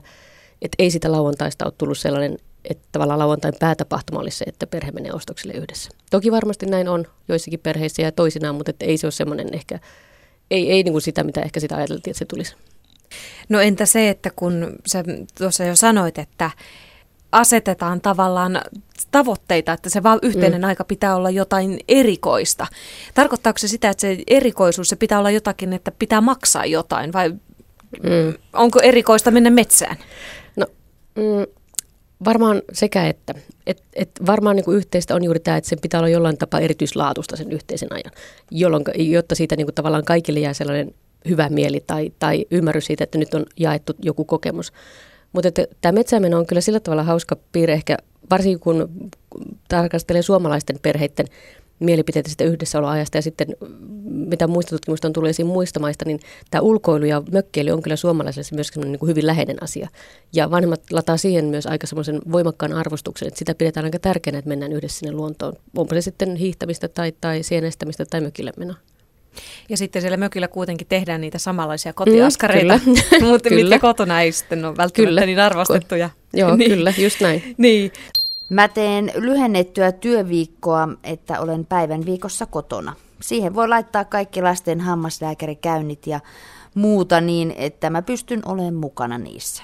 että 0.62 0.74
ei 0.78 0.90
sitä 0.90 1.12
lauantaista 1.12 1.64
ole 1.64 1.72
tullut 1.78 1.98
sellainen 1.98 2.38
että 2.70 2.88
tavallaan 2.92 3.18
lauantain 3.18 3.54
päätapahtuma 3.60 4.20
olisi 4.20 4.38
se, 4.38 4.44
että 4.48 4.66
perhe 4.66 4.90
menee 4.90 5.12
ostoksille 5.12 5.52
yhdessä. 5.52 5.90
Toki 6.10 6.32
varmasti 6.32 6.66
näin 6.66 6.88
on 6.88 7.04
joissakin 7.28 7.60
perheissä 7.60 8.02
ja 8.02 8.12
toisinaan, 8.12 8.54
mutta 8.54 8.70
että 8.70 8.84
ei 8.84 8.96
se 8.96 9.06
ole 9.06 9.12
semmoinen 9.12 9.48
ehkä, 9.52 9.78
ei, 10.50 10.70
ei 10.70 10.82
niin 10.82 10.92
kuin 10.92 11.02
sitä, 11.02 11.24
mitä 11.24 11.40
ehkä 11.40 11.60
sitä 11.60 11.76
ajateltiin, 11.76 12.12
että 12.12 12.18
se 12.18 12.24
tulisi. 12.24 12.54
No 13.48 13.60
entä 13.60 13.86
se, 13.86 14.08
että 14.08 14.30
kun 14.36 14.76
sä 14.86 15.04
tuossa 15.38 15.64
jo 15.64 15.76
sanoit, 15.76 16.18
että 16.18 16.50
asetetaan 17.32 18.00
tavallaan 18.00 18.60
tavoitteita, 19.10 19.72
että 19.72 19.90
se 19.90 20.02
yhteinen 20.22 20.60
mm. 20.60 20.68
aika 20.68 20.84
pitää 20.84 21.16
olla 21.16 21.30
jotain 21.30 21.80
erikoista. 21.88 22.66
Tarkoittaako 23.14 23.58
se 23.58 23.68
sitä, 23.68 23.90
että 23.90 24.00
se 24.00 24.18
erikoisuus, 24.26 24.88
se 24.88 24.96
pitää 24.96 25.18
olla 25.18 25.30
jotakin, 25.30 25.72
että 25.72 25.92
pitää 25.98 26.20
maksaa 26.20 26.66
jotain 26.66 27.12
vai 27.12 27.30
mm. 28.02 28.34
onko 28.52 28.80
erikoista 28.80 29.30
mennä 29.30 29.50
metsään? 29.50 29.96
No 30.56 30.66
mm, 31.14 31.46
Varmaan 32.24 32.62
sekä 32.72 33.06
että. 33.06 33.34
Et, 33.66 33.82
et 33.94 34.10
varmaan 34.26 34.56
niin 34.56 34.64
kuin 34.64 34.76
yhteistä 34.76 35.14
on 35.14 35.24
juuri 35.24 35.40
tämä, 35.40 35.56
että 35.56 35.68
sen 35.70 35.78
pitää 35.82 36.00
olla 36.00 36.08
jollain 36.08 36.38
tapaa 36.38 36.60
erityislaatusta 36.60 37.36
sen 37.36 37.52
yhteisen 37.52 37.92
ajan, 37.92 38.12
jolloin, 38.50 38.84
jotta 38.96 39.34
siitä 39.34 39.56
niin 39.56 39.66
kuin 39.66 39.74
tavallaan 39.74 40.04
kaikille 40.04 40.40
jää 40.40 40.54
sellainen 40.54 40.94
hyvä 41.28 41.48
mieli 41.48 41.84
tai, 41.86 42.12
tai 42.18 42.46
ymmärrys 42.50 42.86
siitä, 42.86 43.04
että 43.04 43.18
nyt 43.18 43.34
on 43.34 43.46
jaettu 43.56 43.92
joku 44.02 44.24
kokemus. 44.24 44.72
Mutta 45.32 45.48
tämä 45.80 45.92
metsämeno 45.92 46.38
on 46.38 46.46
kyllä 46.46 46.60
sillä 46.60 46.80
tavalla 46.80 47.02
hauska 47.02 47.36
piirre 47.52 47.74
ehkä, 47.74 47.96
varsinkin 48.30 48.60
kun 48.60 48.88
tarkastelee 49.68 50.22
suomalaisten 50.22 50.78
perheiden 50.82 51.26
mielipiteitä 51.80 52.30
sitä 52.30 52.44
yhdessäoloajasta 52.44 53.18
ja 53.18 53.22
sitten 53.22 53.48
mitä 54.08 54.46
muista 54.46 54.70
tutkimusta 54.70 55.08
on 55.08 55.12
tullut 55.12 55.30
esiin 55.30 55.46
muista 55.46 55.80
maista, 55.80 56.04
niin 56.04 56.20
tämä 56.50 56.62
ulkoilu 56.62 57.04
ja 57.04 57.22
mökkeily 57.32 57.70
on 57.70 57.82
kyllä 57.82 57.96
suomalaisille 57.96 58.48
myös 58.52 58.70
niin 58.76 58.98
kuin 58.98 59.10
hyvin 59.10 59.26
läheinen 59.26 59.62
asia. 59.62 59.88
Ja 60.32 60.50
vanhemmat 60.50 60.80
lataa 60.90 61.16
siihen 61.16 61.44
myös 61.44 61.66
aika 61.66 61.86
semmoisen 61.86 62.20
voimakkaan 62.32 62.72
arvostuksen, 62.72 63.28
että 63.28 63.38
sitä 63.38 63.54
pidetään 63.54 63.84
aika 63.84 63.98
tärkeänä, 63.98 64.38
että 64.38 64.48
mennään 64.48 64.72
yhdessä 64.72 64.98
sinne 64.98 65.12
luontoon. 65.12 65.52
Onpa 65.76 65.94
se 65.94 66.00
sitten 66.00 66.36
hiihtämistä 66.36 66.88
tai, 66.88 67.12
tai 67.20 67.42
sienestämistä 67.42 68.04
tai 68.04 68.20
mökille 68.20 68.52
menoa. 68.56 68.76
Ja 69.68 69.76
sitten 69.76 70.02
siellä 70.02 70.16
mökillä 70.16 70.48
kuitenkin 70.48 70.86
tehdään 70.86 71.20
niitä 71.20 71.38
samanlaisia 71.38 71.92
kotiaskareita, 71.92 72.80
mm, 72.86 73.26
mutta 73.26 73.50
mitkä 73.50 73.78
kotona 73.78 74.22
ei 74.22 74.32
sitten 74.32 74.64
ole 74.64 74.76
välttämättä 74.76 75.08
kyllä. 75.10 75.26
niin 75.26 75.40
arvostettuja. 75.40 76.10
Joo, 76.32 76.56
niin. 76.56 76.70
kyllä, 76.70 76.94
just 76.98 77.20
näin. 77.20 77.54
niin. 77.58 77.92
Mä 78.48 78.68
teen 78.68 79.12
lyhennettyä 79.14 79.92
työviikkoa, 79.92 80.88
että 81.04 81.40
olen 81.40 81.66
päivän 81.66 82.06
viikossa 82.06 82.46
kotona. 82.46 82.94
Siihen 83.22 83.54
voi 83.54 83.68
laittaa 83.68 84.04
kaikki 84.04 84.42
lasten 84.42 84.80
hammaslääkärikäynnit 84.80 86.06
ja 86.06 86.20
muuta 86.74 87.20
niin, 87.20 87.54
että 87.56 87.90
mä 87.90 88.02
pystyn 88.02 88.42
olemaan 88.48 88.74
mukana 88.74 89.18
niissä. 89.18 89.62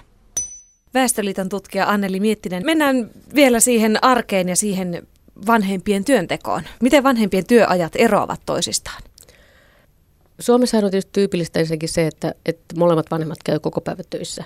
Väestöliiton 0.95 1.49
tutkija 1.49 1.91
Anneli 1.91 2.21
Miettinen, 2.21 2.67
mennään 2.67 3.11
vielä 3.35 3.61
siihen 3.61 4.05
arkeen 4.05 4.49
ja 4.49 4.57
siihen 4.57 5.07
vanhempien 5.47 6.05
työntekoon. 6.05 6.63
Miten 6.81 7.03
vanhempien 7.03 7.47
työajat 7.47 7.93
eroavat 7.97 8.41
toisistaan? 8.47 9.03
Suomessa 10.41 10.77
on 10.79 10.83
tietysti 10.91 11.13
tyypillistä 11.13 11.61
ensinnäkin 11.61 11.89
se, 11.89 12.07
että, 12.07 12.35
että 12.47 12.75
molemmat 12.79 13.11
vanhemmat 13.11 13.39
käy 13.45 13.59
koko 13.59 13.81
päivä 13.81 14.03
töissä. 14.11 14.45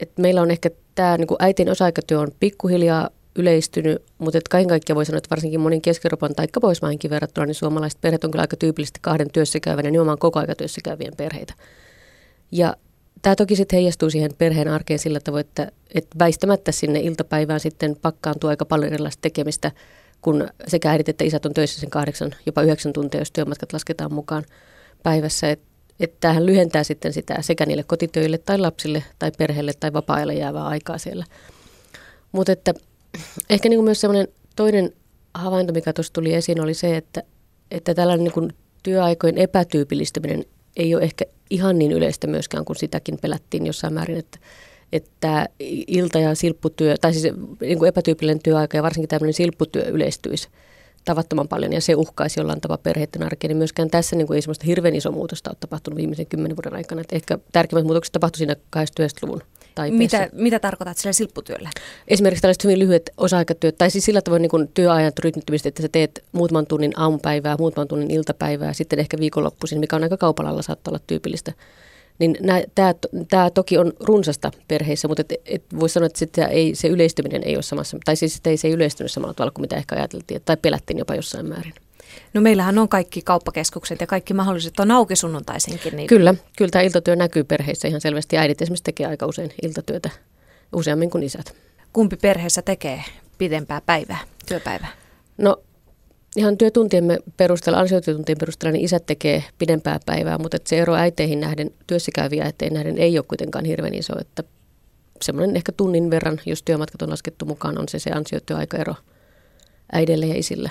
Et 0.00 0.18
meillä 0.18 0.42
on 0.42 0.50
ehkä 0.50 0.70
tämä 0.94 1.16
niin 1.16 1.28
äitin 1.38 1.70
osa-aikatyö 1.70 2.20
on 2.20 2.28
pikkuhiljaa 2.40 3.10
yleistynyt, 3.36 4.02
mutta 4.18 4.38
että 4.38 4.50
kaiken 4.50 4.68
kaikkiaan 4.68 4.96
voi 4.96 5.06
sanoa, 5.06 5.18
että 5.18 5.30
varsinkin 5.30 5.60
monin 5.60 5.82
Keski-Euroopan 5.82 6.34
tai 6.34 6.46
Pohjoismaihinkin 6.60 7.10
verrattuna, 7.10 7.46
niin 7.46 7.54
suomalaiset 7.54 8.00
perheet 8.00 8.24
on 8.24 8.30
kyllä 8.30 8.42
aika 8.42 8.56
tyypillisesti 8.56 9.00
kahden 9.02 9.30
työssä 9.32 9.60
käyvän 9.60 9.84
ja 9.84 9.90
nimenomaan 9.90 10.18
koko 10.18 10.38
aika 10.38 10.54
työssä 10.54 10.80
käyvien 10.84 11.16
perheitä. 11.16 11.54
Ja 12.52 12.76
tämä 13.22 13.36
toki 13.36 13.56
sitten 13.56 13.76
heijastuu 13.76 14.10
siihen 14.10 14.30
perheen 14.38 14.68
arkeen 14.68 14.98
sillä 14.98 15.20
tavoin, 15.20 15.40
että, 15.40 15.72
että 15.94 16.18
väistämättä 16.18 16.72
sinne 16.72 17.00
iltapäivään 17.00 17.60
sitten 17.60 17.96
pakkaantuu 18.02 18.50
aika 18.50 18.64
paljon 18.64 18.92
erilaista 18.92 19.22
tekemistä, 19.22 19.72
kun 20.20 20.48
sekä 20.68 20.90
äidit 20.90 21.08
että 21.08 21.24
isät 21.24 21.46
on 21.46 21.54
töissä 21.54 21.80
sen 21.80 21.90
kahdeksan, 21.90 22.34
jopa 22.46 22.62
yhdeksän 22.62 22.92
tuntia, 22.92 23.20
jos 23.20 23.30
työmatkat 23.30 23.72
lasketaan 23.72 24.14
mukaan 24.14 24.44
päivässä. 25.02 25.50
Että 25.50 25.72
et 26.00 26.20
tämähän 26.20 26.46
lyhentää 26.46 26.84
sitten 26.84 27.12
sitä 27.12 27.36
sekä 27.40 27.66
niille 27.66 27.82
kotitöille 27.82 28.38
tai 28.38 28.58
lapsille 28.58 29.04
tai 29.18 29.32
perheelle 29.38 29.72
tai 29.80 29.92
vapaa-ajalle 29.92 30.34
jäävää 30.34 30.64
aikaa 30.64 30.98
siellä. 30.98 31.24
Mutta 32.32 32.52
että 32.52 32.74
ehkä 33.50 33.68
niin 33.68 33.78
kuin 33.78 33.84
myös 33.84 34.00
semmoinen 34.00 34.28
toinen 34.56 34.92
havainto, 35.34 35.72
mikä 35.72 35.92
tuossa 35.92 36.12
tuli 36.12 36.34
esiin, 36.34 36.60
oli 36.60 36.74
se, 36.74 36.96
että, 36.96 37.22
että 37.70 37.94
tällainen 37.94 38.24
niin 38.24 38.32
kuin 38.32 38.52
työaikojen 38.82 39.38
epätyypillistyminen 39.38 40.44
ei 40.76 40.94
ole 40.94 41.02
ehkä 41.02 41.24
ihan 41.50 41.78
niin 41.78 41.92
yleistä 41.92 42.26
myöskään, 42.26 42.64
kun 42.64 42.76
sitäkin 42.76 43.18
pelättiin 43.22 43.66
jossain 43.66 43.94
määrin, 43.94 44.18
että, 44.18 44.38
että 44.92 45.48
ilta- 45.86 46.18
ja 46.18 46.34
silpputyö, 46.34 46.94
tai 47.00 47.12
siis 47.12 47.34
niin 47.60 47.78
kuin 47.78 47.88
epätyypillinen 47.88 48.42
työaika 48.42 48.76
ja 48.76 48.82
varsinkin 48.82 49.08
tämmöinen 49.08 49.34
silpputyö 49.34 49.84
yleistyisi 49.84 50.48
tavattoman 51.04 51.48
paljon 51.48 51.72
ja 51.72 51.80
se 51.80 51.94
uhkaisi 51.94 52.40
jollain 52.40 52.60
tavalla 52.60 52.82
perheiden 52.82 53.22
arkea, 53.22 53.48
niin 53.48 53.56
myöskään 53.56 53.90
tässä 53.90 54.16
niin 54.16 54.26
kuin 54.26 54.34
ei 54.34 54.42
sellaista 54.42 54.66
hirveän 54.66 54.94
iso 54.94 55.12
muutosta 55.12 55.50
ole 55.50 55.56
tapahtunut 55.60 55.96
viimeisen 55.96 56.26
kymmenen 56.26 56.56
vuoden 56.56 56.74
aikana. 56.74 57.00
Että 57.00 57.16
ehkä 57.16 57.38
tärkeimmät 57.52 57.84
muutokset 57.84 58.12
tapahtuivat 58.12 58.58
siinä 58.72 58.84
80-luvun 58.84 59.42
Taipeessa. 59.74 60.18
Mitä, 60.18 60.30
mitä 60.32 60.58
tarkoitat 60.58 60.98
sillä 60.98 61.12
silpputyöllä? 61.12 61.70
Esimerkiksi 62.08 62.42
tällaiset 62.42 62.64
hyvin 62.64 62.78
lyhyet 62.78 63.10
osa-aikatyöt, 63.16 63.78
tai 63.78 63.90
siis 63.90 64.04
sillä 64.04 64.22
tavoin 64.22 64.42
niin 64.42 64.68
työajan 64.74 65.12
rytmittymistä, 65.18 65.68
että 65.68 65.82
sä 65.82 65.88
teet 65.92 66.24
muutaman 66.32 66.66
tunnin 66.66 66.92
aamupäivää, 66.96 67.56
muutaman 67.58 67.88
tunnin 67.88 68.10
iltapäivää, 68.10 68.72
sitten 68.72 68.98
ehkä 68.98 69.18
viikonloppuisin, 69.18 69.80
mikä 69.80 69.96
on 69.96 70.02
aika 70.02 70.16
kaupalalla 70.16 70.62
saattaa 70.62 70.90
olla 70.90 71.00
tyypillistä. 71.06 71.52
Niin 72.18 72.36
tämä 73.30 73.50
toki 73.50 73.78
on 73.78 73.92
runsasta 74.00 74.50
perheissä, 74.68 75.08
mutta 75.08 75.20
et, 75.20 75.32
et 75.46 75.64
voi 75.80 75.88
sanoa, 75.88 76.06
että 76.06 76.18
sit 76.18 76.38
ei, 76.38 76.74
se 76.74 76.88
yleistyminen 76.88 77.42
ei 77.44 77.56
ole 77.56 77.62
samassa, 77.62 77.98
tai 78.04 78.16
siis 78.16 78.40
ei 78.44 78.56
se 78.56 78.68
ei 78.68 78.74
yleistynyt 78.74 79.12
samalla 79.12 79.34
tavalla 79.34 79.52
kuin 79.52 79.62
mitä 79.62 79.76
ehkä 79.76 79.94
ajateltiin, 79.96 80.42
tai 80.44 80.56
pelättiin 80.56 80.98
jopa 80.98 81.14
jossain 81.14 81.46
määrin. 81.46 81.74
No 82.34 82.40
meillähän 82.40 82.78
on 82.78 82.88
kaikki 82.88 83.22
kauppakeskukset 83.22 84.00
ja 84.00 84.06
kaikki 84.06 84.34
mahdolliset 84.34 84.80
on 84.80 84.90
auki 84.90 85.16
sunnuntaisinkin. 85.16 85.96
Niin... 85.96 86.06
Kyllä, 86.06 86.34
kyllä 86.56 86.70
tämä 86.70 86.82
iltatyö 86.82 87.16
näkyy 87.16 87.44
perheissä 87.44 87.88
ihan 87.88 88.00
selvästi. 88.00 88.38
Äidit 88.38 88.62
esimerkiksi 88.62 88.84
tekee 88.84 89.06
aika 89.06 89.26
usein 89.26 89.50
iltatyötä, 89.62 90.10
useammin 90.72 91.10
kuin 91.10 91.24
isät. 91.24 91.54
Kumpi 91.92 92.16
perheessä 92.16 92.62
tekee 92.62 93.04
pidempää 93.38 93.80
päivää, 93.86 94.18
työpäivää? 94.46 94.92
No 95.38 95.56
ihan 96.36 96.58
työtuntiemme 96.58 97.18
perusteella, 97.36 97.80
ansiotyötuntien 97.80 98.38
perusteella, 98.38 98.72
niin 98.72 98.84
isät 98.84 99.06
tekee 99.06 99.44
pidempää 99.58 100.00
päivää, 100.06 100.38
mutta 100.38 100.58
se 100.64 100.78
ero 100.78 100.94
äiteihin 100.94 101.40
nähden, 101.40 101.70
työssäkäyviä 101.86 102.44
äiteihin 102.44 102.74
nähden 102.74 102.98
ei 102.98 103.18
ole 103.18 103.24
kuitenkaan 103.28 103.64
hirveän 103.64 103.94
iso, 103.94 104.12
että 104.20 104.42
semmoinen 105.22 105.56
ehkä 105.56 105.72
tunnin 105.72 106.10
verran, 106.10 106.40
jos 106.46 106.62
työmatkat 106.62 107.02
on 107.02 107.10
laskettu 107.10 107.44
mukaan, 107.44 107.78
on 107.78 107.88
se 107.88 107.98
se 107.98 108.10
ansiotyöaikaero 108.10 108.94
äidille 109.92 110.26
ja 110.26 110.34
isille. 110.38 110.70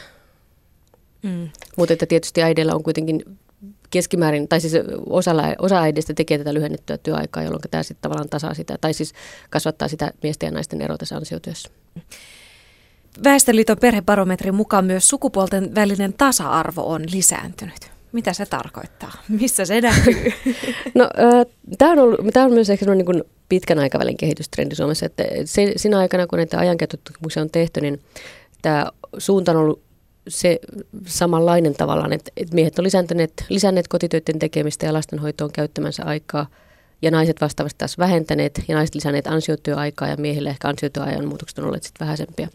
Mm. 1.24 1.50
Mutta 1.78 1.94
että 1.94 2.06
tietysti 2.06 2.44
äidillä 2.44 2.76
on 2.76 2.84
kuitenkin 2.84 3.24
keskimäärin, 3.90 4.48
tai 4.48 4.62
siis 4.62 4.74
osa, 5.10 5.32
osa 5.60 5.82
äidistä 5.82 6.14
tekee 6.14 6.38
tätä 6.38 6.54
lyhennettyä 6.54 6.98
työaikaa, 6.98 7.44
jolloin 7.44 7.62
tämä 7.72 7.84
sitten 7.84 8.02
tavallaan 8.02 8.30
tasaa 8.30 8.54
sitä, 8.54 8.78
tai 8.82 8.94
siis 8.94 9.14
kasvattaa 9.50 9.88
sitä 9.88 10.12
miesten 10.24 10.48
ja 10.48 10.52
naisten 10.52 10.82
eroa 10.82 10.98
tässä 10.98 11.18
ansiotyössä. 11.18 11.70
Väestöliiton 13.24 13.78
perhebarometrin 13.78 14.56
mukaan 14.56 14.86
myös 14.86 15.08
sukupuolten 15.08 15.76
välinen 15.76 16.14
tasa-arvo 16.14 16.82
on 16.82 17.04
lisääntynyt. 17.12 17.92
Mitä 18.12 18.34
se 18.34 18.46
tarkoittaa? 18.46 19.12
Missä 19.40 19.66
se 19.66 19.82
näkyy? 19.82 20.34
no, 20.96 21.04
äh, 21.04 21.46
tämä 21.78 21.92
on, 21.92 22.00
ollut, 22.00 22.38
on 22.38 22.54
myös 22.54 22.70
ehkä 22.70 22.96
niin 22.96 23.06
kuin 23.06 23.24
pitkän 23.50 23.80
aikavälin 23.80 24.18
kehitystrendi 24.18 24.76
Suomessa. 24.76 25.06
Että 25.06 25.24
se, 25.46 25.74
siinä 25.76 26.00
aikana, 26.00 26.28
kun 26.28 26.38
näitä 26.38 26.60
ajankäyttötutkimuksia 26.60 27.42
on 27.42 27.50
tehty, 27.50 27.82
niin 27.82 28.02
tämä 28.62 28.86
suunta 29.18 29.52
on 29.52 29.58
ollut 29.58 29.82
se 30.28 30.60
samanlainen 31.06 31.74
tavallaan, 31.74 32.14
että, 32.14 32.32
että 32.38 32.56
miehet 32.56 32.80
on 32.80 32.84
lisänneet, 32.84 33.46
lisänneet 33.50 33.88
kotitöiden 33.88 34.40
tekemistä 34.40 34.86
ja 34.86 34.94
lastenhoitoon 34.94 35.52
käyttämänsä 35.52 36.04
aikaa 36.06 36.48
ja 37.02 37.12
naiset 37.12 37.42
vastaavasti 37.42 37.78
taas 37.78 37.98
vähentäneet 37.98 38.62
ja 38.68 38.76
naiset 38.76 38.96
lisänneet 38.96 39.28
ansiotyöaikaa 39.28 40.08
ja 40.08 40.18
miehille 40.18 40.50
ehkä 40.50 40.68
ansiotyöajan 40.68 41.28
muutokset 41.28 41.60
on 41.60 41.66
olleet 41.66 41.84
sitten 41.84 42.06
vähäisempiä. 42.06 42.50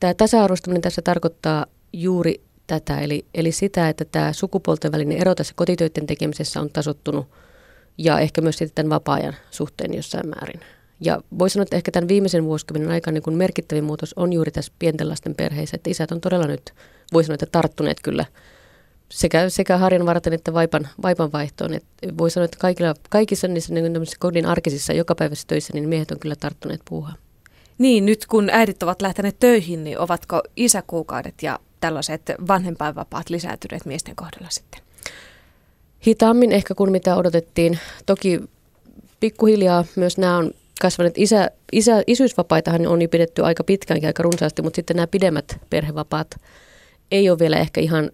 Tämä 0.00 0.14
tasa-arvostuminen 0.14 0.82
tässä 0.82 1.02
tarkoittaa 1.02 1.66
juuri 1.92 2.40
tätä, 2.66 3.00
eli, 3.00 3.24
eli 3.34 3.52
sitä, 3.52 3.88
että 3.88 4.04
tämä 4.04 4.32
sukupuolten 4.32 4.92
välinen 4.92 5.18
ero 5.18 5.34
tässä 5.34 5.54
kotitöiden 5.56 6.06
tekemisessä 6.06 6.60
on 6.60 6.70
tasottunut 6.70 7.26
ja 7.98 8.20
ehkä 8.20 8.40
myös 8.40 8.58
sitten 8.58 8.74
tämän 8.74 8.90
vapaa-ajan 8.90 9.36
suhteen 9.50 9.94
jossain 9.94 10.28
määrin. 10.28 10.60
Ja 11.00 11.20
voi 11.38 11.50
sanoa, 11.50 11.62
että 11.62 11.76
ehkä 11.76 11.90
tämän 11.92 12.08
viimeisen 12.08 12.44
vuosikymmenen 12.44 12.90
aikana 12.90 13.12
niin 13.12 13.22
kun 13.22 13.34
merkittävin 13.34 13.84
muutos 13.84 14.14
on 14.16 14.32
juuri 14.32 14.50
tässä 14.50 14.72
pienten 14.78 15.08
lasten 15.08 15.34
perheissä, 15.34 15.76
että 15.76 15.90
isät 15.90 16.12
on 16.12 16.20
todella 16.20 16.46
nyt, 16.46 16.74
voi 17.12 17.24
sanoa, 17.24 17.34
että 17.34 17.46
tarttuneet 17.46 17.98
kyllä 18.02 18.24
sekä, 19.08 19.48
sekä 19.48 19.78
harjan 19.78 20.06
varten 20.06 20.32
että 20.32 20.52
vaipan, 20.52 20.88
vaipan 21.02 21.32
vaihtoon. 21.32 21.74
Et 21.74 21.84
voi 22.18 22.30
sanoa, 22.30 22.44
että 22.44 22.58
kaikilla, 22.60 22.94
kaikissa 23.10 23.48
niissä 23.48 23.74
niin 23.74 24.06
kodin 24.18 24.46
arkisissa 24.46 24.92
jokapäiväisissä 24.92 25.48
töissä 25.48 25.72
niin 25.74 25.88
miehet 25.88 26.10
on 26.10 26.18
kyllä 26.18 26.36
tarttuneet 26.36 26.80
puuhaan. 26.88 27.18
Niin, 27.78 28.06
nyt 28.06 28.26
kun 28.26 28.50
äidit 28.50 28.82
ovat 28.82 29.02
lähteneet 29.02 29.36
töihin, 29.40 29.84
niin 29.84 29.98
ovatko 29.98 30.42
isäkuukaudet 30.56 31.34
ja 31.42 31.58
tällaiset 31.80 32.22
vanhempainvapaat 32.48 33.30
lisääntyneet 33.30 33.86
miesten 33.86 34.16
kohdalla 34.16 34.48
sitten? 34.50 34.80
Hitaammin 36.06 36.52
ehkä 36.52 36.74
kuin 36.74 36.92
mitä 36.92 37.16
odotettiin. 37.16 37.78
Toki 38.06 38.40
pikkuhiljaa 39.20 39.84
myös 39.96 40.18
nämä 40.18 40.36
on 40.36 40.50
kasvaneet. 40.80 41.18
Isä, 41.18 41.50
isä, 41.72 42.02
isyysvapaitahan 42.06 42.86
on 42.86 43.02
jo 43.02 43.08
pidetty 43.08 43.44
aika 43.44 43.64
pitkäänkin, 43.64 44.06
aika 44.06 44.22
runsaasti, 44.22 44.62
mutta 44.62 44.76
sitten 44.76 44.96
nämä 44.96 45.06
pidemmät 45.06 45.60
perhevapaat 45.70 46.28
ei 47.10 47.30
ole 47.30 47.38
vielä 47.38 47.56
ehkä 47.56 47.80
ihan 47.80 48.10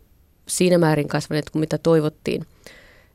siinä 0.48 0.78
määrin 0.78 1.08
kasvaneet 1.08 1.50
kuin 1.50 1.60
mitä 1.60 1.78
toivottiin. 1.78 2.46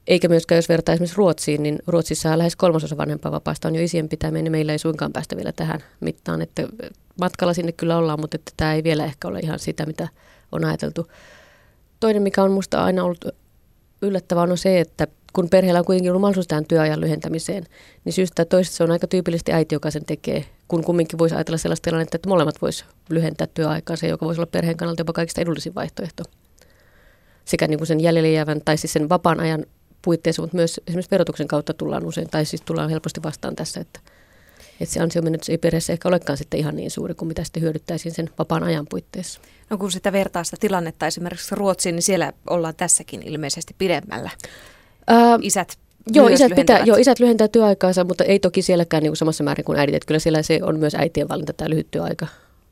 Eikä 0.07 0.27
myöskään, 0.27 0.57
jos 0.57 0.69
vertaa 0.69 0.93
esimerkiksi 0.93 1.17
Ruotsiin, 1.17 1.63
niin 1.63 1.79
Ruotsissa 1.87 2.37
lähes 2.37 2.55
kolmasosa 2.55 2.97
vanhempainvapaasta 2.97 3.67
on 3.67 3.75
jo 3.75 3.83
isien 3.83 4.09
pitäminen, 4.09 4.43
niin 4.43 4.51
meillä 4.51 4.71
ei 4.71 4.79
suinkaan 4.79 5.13
päästä 5.13 5.35
vielä 5.35 5.51
tähän 5.51 5.79
mittaan. 5.99 6.41
Että 6.41 6.67
matkalla 7.21 7.53
sinne 7.53 7.71
kyllä 7.71 7.97
ollaan, 7.97 8.19
mutta 8.19 8.35
että 8.35 8.51
tämä 8.57 8.73
ei 8.73 8.83
vielä 8.83 9.05
ehkä 9.05 9.27
ole 9.27 9.39
ihan 9.39 9.59
sitä, 9.59 9.85
mitä 9.85 10.07
on 10.51 10.65
ajateltu. 10.65 11.07
Toinen, 11.99 12.21
mikä 12.21 12.43
on 12.43 12.51
minusta 12.51 12.83
aina 12.83 13.03
ollut 13.03 13.25
yllättävää, 14.01 14.43
on 14.43 14.57
se, 14.57 14.79
että 14.79 15.07
kun 15.33 15.49
perheellä 15.49 15.79
on 15.79 15.85
kuitenkin 15.85 16.11
ollut 16.11 16.21
mahdollisuus 16.21 16.47
tähän 16.47 16.65
työajan 16.65 17.01
lyhentämiseen, 17.01 17.63
niin 18.05 18.13
syystä 18.13 18.45
toisesta 18.45 18.77
se 18.77 18.83
on 18.83 18.91
aika 18.91 19.07
tyypillisesti 19.07 19.51
äiti, 19.51 19.75
joka 19.75 19.91
sen 19.91 20.05
tekee, 20.05 20.45
kun 20.67 20.83
kumminkin 20.83 21.19
voisi 21.19 21.35
ajatella 21.35 21.57
sellaista 21.57 21.83
tilannetta, 21.83 22.15
että 22.15 22.29
molemmat 22.29 22.61
voisi 22.61 22.85
lyhentää 23.09 23.47
työaikaa, 23.53 23.95
se 23.95 24.07
joka 24.07 24.25
voisi 24.25 24.41
olla 24.41 24.49
perheen 24.51 24.77
kannalta 24.77 25.01
jopa 25.01 25.13
kaikista 25.13 25.41
edullisin 25.41 25.75
vaihtoehto. 25.75 26.23
Sekä 27.45 27.67
niin 27.67 27.77
kuin 27.77 27.87
sen 27.87 27.99
jäljelle 27.99 28.31
jäävän 28.31 28.61
tai 28.65 28.77
siis 28.77 28.93
sen 28.93 29.09
vapaan 29.09 29.39
ajan 29.39 29.65
puitteissa, 30.01 30.41
mutta 30.41 30.57
myös 30.57 30.81
esimerkiksi 30.87 31.11
verotuksen 31.11 31.47
kautta 31.47 31.73
tullaan 31.73 32.05
usein, 32.05 32.29
tai 32.29 32.45
siis 32.45 32.61
tullaan 32.61 32.89
helposti 32.89 33.23
vastaan 33.23 33.55
tässä, 33.55 33.81
että, 33.81 33.99
että 34.81 34.93
se 34.93 34.99
ansiomenetys 34.99 35.49
ei 35.49 35.57
perheessä 35.57 35.93
ehkä 35.93 36.07
olekaan 36.07 36.37
sitten 36.37 36.59
ihan 36.59 36.75
niin 36.75 36.91
suuri 36.91 37.13
kuin 37.13 37.27
mitä 37.27 37.43
sitten 37.43 37.63
hyödyttäisiin 37.63 38.15
sen 38.15 38.29
vapaan 38.39 38.63
ajan 38.63 38.87
puitteissa. 38.89 39.39
No 39.69 39.77
kun 39.77 39.91
sitä 39.91 40.11
vertaa 40.11 40.43
sitä 40.43 40.57
tilannetta 40.59 41.07
esimerkiksi 41.07 41.55
Ruotsiin, 41.55 41.95
niin 41.95 42.03
siellä 42.03 42.33
ollaan 42.49 42.75
tässäkin 42.75 43.23
ilmeisesti 43.23 43.75
pidemmällä. 43.77 44.29
Ää, 45.09 45.39
isät 45.41 45.77
Joo 46.13 46.27
isät, 46.27 46.55
pitää, 46.55 46.79
joo, 46.79 46.97
isät 46.97 47.19
lyhentää 47.19 47.47
työaikaansa, 47.47 48.03
mutta 48.03 48.23
ei 48.23 48.39
toki 48.39 48.61
sielläkään 48.61 49.03
niin 49.03 49.11
kuin 49.11 49.17
samassa 49.17 49.43
määrin 49.43 49.65
kuin 49.65 49.79
äidit. 49.79 49.95
Että 49.95 50.07
kyllä 50.07 50.19
siellä 50.19 50.41
se 50.41 50.59
on 50.63 50.79
myös 50.79 50.95
äitien 50.95 51.29
valinta 51.29 51.53
tämä 51.53 51.69
lyhyt 51.69 51.87
työaika. 51.91 52.27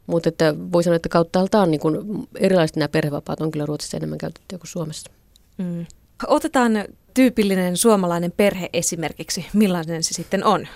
Mutta 0.07 0.29
että 0.29 0.55
voi 0.71 0.83
sanoa, 0.83 0.95
että 0.95 1.09
kautta 1.09 1.39
altaan 1.39 1.71
niin 1.71 1.81
kuin 1.81 2.27
erilaiset 2.39 2.75
nämä 2.75 2.89
perhevapaat 2.89 3.41
on 3.41 3.51
kyllä 3.51 3.65
Ruotsissa 3.65 3.97
enemmän 3.97 4.17
käytettyä 4.17 4.57
kuin 4.57 4.67
Suomessa. 4.67 5.11
Mm. 5.57 5.85
Otetaan 6.27 6.85
tyypillinen 7.13 7.77
suomalainen 7.77 8.33
perhe 8.37 8.69
esimerkiksi. 8.73 9.45
Millainen 9.53 10.03
se 10.03 10.13
sitten 10.13 10.43
on? 10.43 10.67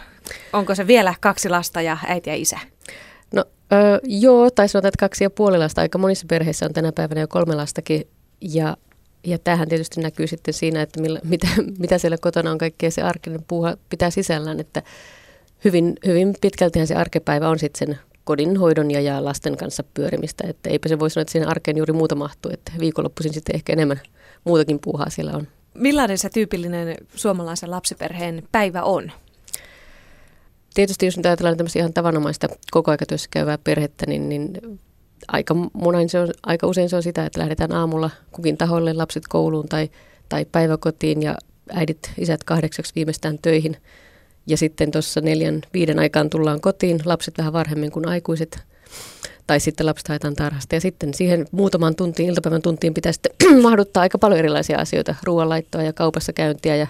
Onko 0.54 0.76
se 0.76 0.88
vielä 0.88 1.14
kaksi 1.22 1.50
lasta 1.50 1.82
ja 1.82 1.98
äiti 2.08 2.30
ja 2.30 2.36
isä? 2.36 2.60
No 3.34 3.46
öö, 3.74 4.00
joo, 4.04 4.50
tai 4.50 4.70
sanotaan, 4.70 4.90
että 4.90 5.06
kaksi 5.06 5.24
ja 5.24 5.30
puoli 5.30 5.58
lasta. 5.58 5.82
Aika 5.82 5.98
monissa 5.98 6.26
perheissä 6.30 6.66
on 6.66 6.74
tänä 6.74 6.92
päivänä 6.92 7.22
jo 7.22 7.28
kolme 7.28 7.56
lastakin. 7.56 8.08
Ja 8.42 8.78
ja 9.24 9.38
tämähän 9.40 9.70
tietysti 9.70 10.02
näkyy 10.02 10.28
sitten 10.28 10.54
siinä, 10.54 10.82
että 10.82 11.02
millä, 11.02 11.20
mitä, 11.30 11.48
mitä 11.80 11.98
siellä 11.98 12.18
kotona 12.18 12.52
on 12.52 12.58
kaikkea 12.58 12.92
se 12.92 13.02
arkinen 13.02 13.44
puuha 13.48 13.78
pitää 13.90 14.10
sisällään, 14.10 14.60
että 14.60 14.84
hyvin, 15.66 15.96
hyvin 16.06 16.36
pitkältihän 16.42 16.88
se 16.88 16.96
arkepäivä 16.96 17.50
on 17.50 17.60
sitten 17.60 17.88
sen 17.88 18.00
kodin 18.24 18.58
hoidon 18.58 18.92
ja, 18.92 19.02
ja 19.02 19.26
lasten 19.26 19.58
kanssa 19.58 19.84
pyörimistä, 19.94 20.48
että 20.48 20.70
eipä 20.70 20.90
se 20.90 21.00
voi 21.00 21.10
sanoa, 21.10 21.22
että 21.22 21.32
siinä 21.32 21.50
arkeen 21.50 21.78
juuri 21.78 21.94
muuta 21.94 22.16
mahtuu, 22.16 22.52
että 22.54 22.72
viikonloppuisin 22.80 23.34
sitten 23.34 23.56
ehkä 23.56 23.74
enemmän 23.74 24.02
muutakin 24.44 24.80
puuhaa 24.80 25.10
siellä 25.10 25.32
on. 25.32 25.48
Millainen 25.74 26.18
se 26.18 26.30
tyypillinen 26.30 26.98
suomalaisen 27.16 27.72
lapsiperheen 27.72 28.44
päivä 28.52 28.84
on? 28.84 29.12
Tietysti 30.74 31.06
jos 31.06 31.18
nyt 31.18 31.26
ajatellaan 31.26 31.58
tämmöistä 31.58 31.80
ihan 31.80 31.94
tavanomaista 31.94 32.48
kokoaikatyössä 32.72 33.28
käyvää 33.32 33.58
perhettä, 33.58 34.06
niin, 34.06 34.30
niin 34.30 34.54
aika, 35.28 35.56
monain 35.74 36.10
se 36.10 36.20
on, 36.20 36.30
aika 36.44 36.68
usein 36.68 36.90
se 36.90 36.96
on 36.96 37.04
sitä, 37.04 37.26
että 37.26 37.40
lähdetään 37.40 37.72
aamulla 37.72 38.10
kukin 38.32 38.58
taholle 38.58 38.94
lapset 38.94 39.24
kouluun 39.28 39.70
tai, 39.70 39.90
tai 40.30 40.46
päiväkotiin 40.46 41.24
ja 41.24 41.36
äidit, 41.74 42.12
isät 42.18 42.44
kahdeksaksi 42.44 42.96
viimeistään 42.96 43.40
töihin. 43.42 43.78
Ja 44.48 44.58
sitten 44.58 44.92
tuossa 44.92 45.22
neljän, 45.22 45.62
viiden 45.74 46.00
aikaan 46.00 46.30
tullaan 46.30 46.62
kotiin, 46.62 47.00
lapset 47.06 47.38
vähän 47.38 47.54
varhemmin 47.54 47.92
kuin 47.92 48.08
aikuiset. 48.08 48.60
Tai 49.48 49.60
sitten 49.60 49.86
lapset 49.86 50.08
haetaan 50.08 50.36
tarhasta. 50.36 50.76
Ja 50.76 50.82
sitten 50.82 51.14
siihen 51.14 51.46
muutaman 51.52 51.96
tuntiin, 51.96 52.30
iltapäivän 52.30 52.62
tuntiin 52.62 52.94
pitää 52.94 53.12
sitten 53.12 53.32
mahduttaa 53.62 54.02
aika 54.02 54.18
paljon 54.18 54.40
erilaisia 54.40 54.80
asioita. 54.80 55.16
Ruoanlaittoa 55.24 55.84
ja 55.84 55.94
kaupassa 55.94 56.34
käyntiä 56.34 56.76
ja, 56.76 56.88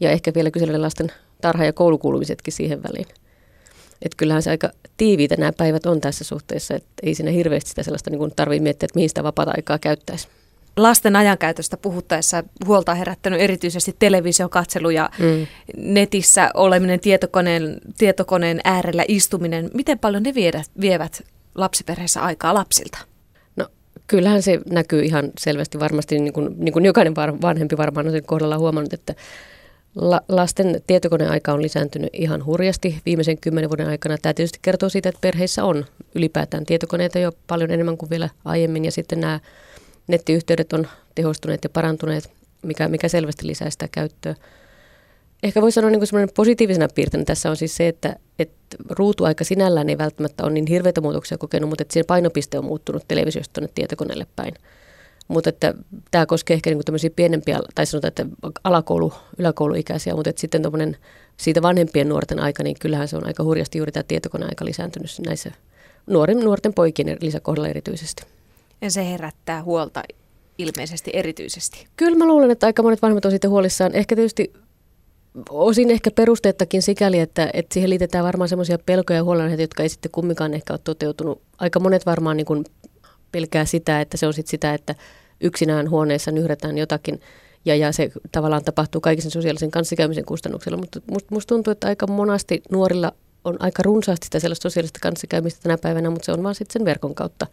ja 0.00 0.10
ehkä 0.10 0.32
vielä 0.34 0.50
kysellä 0.50 0.82
lasten 0.82 1.12
tarha- 1.40 1.64
ja 1.64 1.72
koulukuulumisetkin 1.72 2.52
siihen 2.52 2.82
väliin. 2.82 3.06
Että 4.02 4.16
kyllähän 4.16 4.42
se 4.42 4.50
aika 4.50 4.70
tiiviitä 4.96 5.36
nämä 5.36 5.52
päivät 5.52 5.86
on 5.86 6.00
tässä 6.00 6.24
suhteessa, 6.24 6.74
että 6.74 6.88
ei 7.02 7.14
siinä 7.14 7.30
hirveästi 7.30 7.70
sitä 7.70 7.82
sellaista 7.82 8.10
niin 8.10 8.32
tarvitse 8.36 8.62
miettiä, 8.62 8.86
että 8.86 8.96
mihin 8.96 9.08
sitä 9.08 9.22
vapaata 9.22 9.52
aikaa 9.56 9.78
käyttäisi. 9.78 10.28
Lasten 10.76 11.16
ajankäytöstä 11.16 11.76
puhuttaessa 11.76 12.44
huolta 12.66 12.92
on 12.92 12.98
herättänyt 12.98 13.40
erityisesti 13.40 13.96
televisiokatselu 13.98 14.90
ja 14.90 15.10
mm. 15.18 15.46
netissä 15.76 16.50
oleminen, 16.54 17.00
tietokoneen, 17.00 17.80
tietokoneen 17.98 18.60
äärellä 18.64 19.04
istuminen. 19.08 19.70
Miten 19.74 19.98
paljon 19.98 20.22
ne 20.22 20.34
viedät, 20.34 20.70
vievät 20.80 21.22
lapsiperheessä 21.54 22.20
aikaa 22.20 22.54
lapsilta? 22.54 22.98
No 23.56 23.66
kyllähän 24.06 24.42
se 24.42 24.60
näkyy 24.70 25.02
ihan 25.02 25.30
selvästi 25.38 25.80
varmasti, 25.80 26.18
niin 26.18 26.32
kuin, 26.32 26.54
niin 26.58 26.72
kuin 26.72 26.84
jokainen 26.84 27.16
vanhempi 27.16 27.76
varmaan 27.76 28.06
on 28.06 28.12
sen 28.12 28.26
kohdalla 28.26 28.58
huomannut, 28.58 28.92
että 28.92 29.14
La- 29.94 30.22
lasten 30.28 30.80
tietokoneaika 30.86 31.52
on 31.52 31.62
lisääntynyt 31.62 32.10
ihan 32.12 32.44
hurjasti 32.44 33.00
viimeisen 33.06 33.38
kymmenen 33.38 33.70
vuoden 33.70 33.88
aikana. 33.88 34.18
Tämä 34.18 34.34
tietysti 34.34 34.58
kertoo 34.62 34.88
siitä, 34.88 35.08
että 35.08 35.20
perheissä 35.20 35.64
on 35.64 35.84
ylipäätään 36.14 36.66
tietokoneita 36.66 37.18
jo 37.18 37.32
paljon 37.46 37.70
enemmän 37.70 37.96
kuin 37.96 38.10
vielä 38.10 38.28
aiemmin 38.44 38.84
ja 38.84 38.92
sitten 38.92 39.20
nämä 39.20 39.40
nettiyhteydet 40.06 40.72
on 40.72 40.86
tehostuneet 41.14 41.64
ja 41.64 41.70
parantuneet, 41.70 42.30
mikä, 42.62 42.88
mikä 42.88 43.08
selvästi 43.08 43.46
lisää 43.46 43.70
sitä 43.70 43.88
käyttöä. 43.92 44.34
Ehkä 45.42 45.62
voisi 45.62 45.74
sanoa 45.74 45.90
niin 45.90 46.00
kuin 46.10 46.28
positiivisena 46.36 46.88
piirteinä 46.94 47.24
tässä 47.24 47.50
on 47.50 47.56
siis 47.56 47.76
se, 47.76 47.88
että, 47.88 48.16
että 48.38 48.76
ruutuaika 48.90 49.44
sinällään 49.44 49.88
ei 49.88 49.98
välttämättä 49.98 50.44
ole 50.44 50.52
niin 50.52 50.66
hirveitä 50.66 51.00
muutoksia 51.00 51.38
kokenut, 51.38 51.68
mutta 51.68 51.82
että 51.82 51.92
siinä 51.92 52.06
painopiste 52.06 52.58
on 52.58 52.64
muuttunut 52.64 53.04
televisiosta 53.08 53.52
tuonne 53.52 53.72
tietokoneelle 53.74 54.26
päin. 54.36 54.54
Mutta 55.28 55.48
että 55.48 55.74
tämä 56.10 56.26
koskee 56.26 56.54
ehkä 56.54 56.70
niin 56.70 56.84
tämmöisiä 56.84 57.10
pienempiä, 57.10 57.60
tai 57.74 57.86
sanotaan, 57.86 58.08
että 58.08 58.26
alakoulu, 58.64 59.12
yläkouluikäisiä, 59.38 60.14
mutta 60.14 60.30
että 60.30 60.40
sitten 60.40 60.62
siitä 61.36 61.62
vanhempien 61.62 62.08
nuorten 62.08 62.40
aika, 62.40 62.62
niin 62.62 62.76
kyllähän 62.80 63.08
se 63.08 63.16
on 63.16 63.26
aika 63.26 63.44
hurjasti 63.44 63.78
juuri 63.78 63.92
tämä 63.92 64.02
tietokoneaika 64.02 64.64
lisääntynyt 64.64 65.10
näissä 65.26 65.52
nuoren, 66.06 66.40
nuorten 66.40 66.74
poikien 66.74 67.16
lisäkohdalla 67.20 67.68
erityisesti. 67.68 68.22
Ja 68.80 68.90
se 68.90 69.10
herättää 69.10 69.62
huolta 69.62 70.02
ilmeisesti 70.58 71.10
erityisesti. 71.14 71.86
Kyllä 71.96 72.18
mä 72.18 72.26
luulen, 72.26 72.50
että 72.50 72.66
aika 72.66 72.82
monet 72.82 73.02
vanhemmat 73.02 73.24
on 73.24 73.30
siitä 73.30 73.48
huolissaan. 73.48 73.94
Ehkä 73.94 74.16
tietysti 74.16 74.52
osin 75.50 75.90
ehkä 75.90 76.10
perusteettakin 76.10 76.82
sikäli, 76.82 77.18
että, 77.18 77.50
että 77.52 77.74
siihen 77.74 77.90
liitetään 77.90 78.24
varmaan 78.24 78.48
semmoisia 78.48 78.78
pelkoja 78.86 79.18
ja 79.18 79.24
huolenaiheita, 79.24 79.62
jotka 79.62 79.82
ei 79.82 79.88
sitten 79.88 80.10
kumminkaan 80.10 80.54
ehkä 80.54 80.72
ole 80.72 80.80
toteutunut. 80.84 81.42
Aika 81.58 81.80
monet 81.80 82.06
varmaan 82.06 82.36
niin 82.36 82.46
kuin 82.46 82.64
pelkää 83.32 83.64
sitä, 83.64 84.00
että 84.00 84.16
se 84.16 84.26
on 84.26 84.34
sitten 84.34 84.50
sitä, 84.50 84.74
että 84.74 84.94
yksinään 85.40 85.90
huoneessa 85.90 86.30
nyhrätään 86.30 86.78
jotakin 86.78 87.20
ja, 87.64 87.76
ja 87.76 87.92
se 87.92 88.10
tavallaan 88.32 88.64
tapahtuu 88.64 89.00
kaikisen 89.00 89.30
sosiaalisen 89.30 89.70
kanssakäymisen 89.70 90.24
kustannuksella. 90.24 90.78
Mutta 90.78 91.00
musta 91.10 91.34
must 91.34 91.46
tuntuu, 91.46 91.70
että 91.70 91.86
aika 91.86 92.06
monasti 92.06 92.62
nuorilla 92.70 93.12
on 93.44 93.56
aika 93.60 93.82
runsaasti 93.82 94.24
sitä 94.24 94.40
sellaista 94.40 94.62
sosiaalista 94.62 94.98
kanssakäymistä 95.02 95.62
tänä 95.62 95.78
päivänä, 95.78 96.10
mutta 96.10 96.26
se 96.26 96.32
on 96.32 96.42
vaan 96.42 96.54
sitten 96.54 96.72
sen 96.72 96.84
verkon 96.84 97.14
kautta 97.14 97.46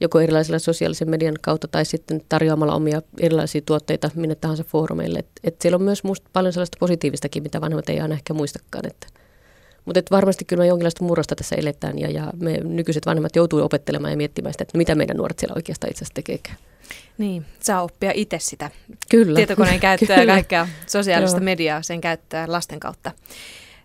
joko 0.00 0.20
erilaisilla 0.20 0.58
sosiaalisen 0.58 1.10
median 1.10 1.34
kautta 1.40 1.68
tai 1.68 1.84
sitten 1.84 2.22
tarjoamalla 2.28 2.74
omia 2.74 3.02
erilaisia 3.20 3.60
tuotteita 3.66 4.10
minne 4.14 4.34
tahansa 4.34 4.64
foorumeille. 4.64 5.18
Et, 5.18 5.28
et 5.44 5.60
siellä 5.60 5.76
on 5.76 5.82
myös 5.82 6.04
musta 6.04 6.30
paljon 6.32 6.52
sellaista 6.52 6.76
positiivistakin, 6.80 7.42
mitä 7.42 7.60
vanhemmat 7.60 7.88
ei 7.88 8.00
aina 8.00 8.14
ehkä 8.14 8.34
muistakaan. 8.34 8.86
Että. 8.86 9.19
Mutta 9.90 9.98
et 9.98 10.10
varmasti 10.10 10.44
kyllä 10.44 10.64
jonkinlaista 10.64 11.04
murrosta 11.04 11.36
tässä 11.36 11.56
eletään 11.56 11.98
ja, 11.98 12.10
ja 12.10 12.32
me 12.40 12.60
nykyiset 12.64 13.06
vanhemmat 13.06 13.36
joutuu 13.36 13.60
opettelemaan 13.60 14.10
ja 14.10 14.16
miettimään 14.16 14.54
sitä, 14.54 14.62
että 14.62 14.78
mitä 14.78 14.94
meidän 14.94 15.16
nuoret 15.16 15.38
siellä 15.38 15.54
oikeastaan 15.56 15.90
itse 15.90 15.98
asiassa 15.98 16.14
tekeekään. 16.14 16.56
Niin, 17.18 17.46
saa 17.60 17.82
oppia 17.82 18.12
itse 18.14 18.38
sitä 18.40 18.70
Kyllä. 19.10 19.36
tietokoneen 19.36 19.80
käyttöä 19.80 20.16
Kyllä. 20.16 20.32
ja 20.32 20.36
kaikkea 20.36 20.68
sosiaalista 20.86 21.36
Joo. 21.36 21.44
mediaa, 21.44 21.82
sen 21.82 22.00
käyttöä 22.00 22.44
lasten 22.48 22.80
kautta. 22.80 23.12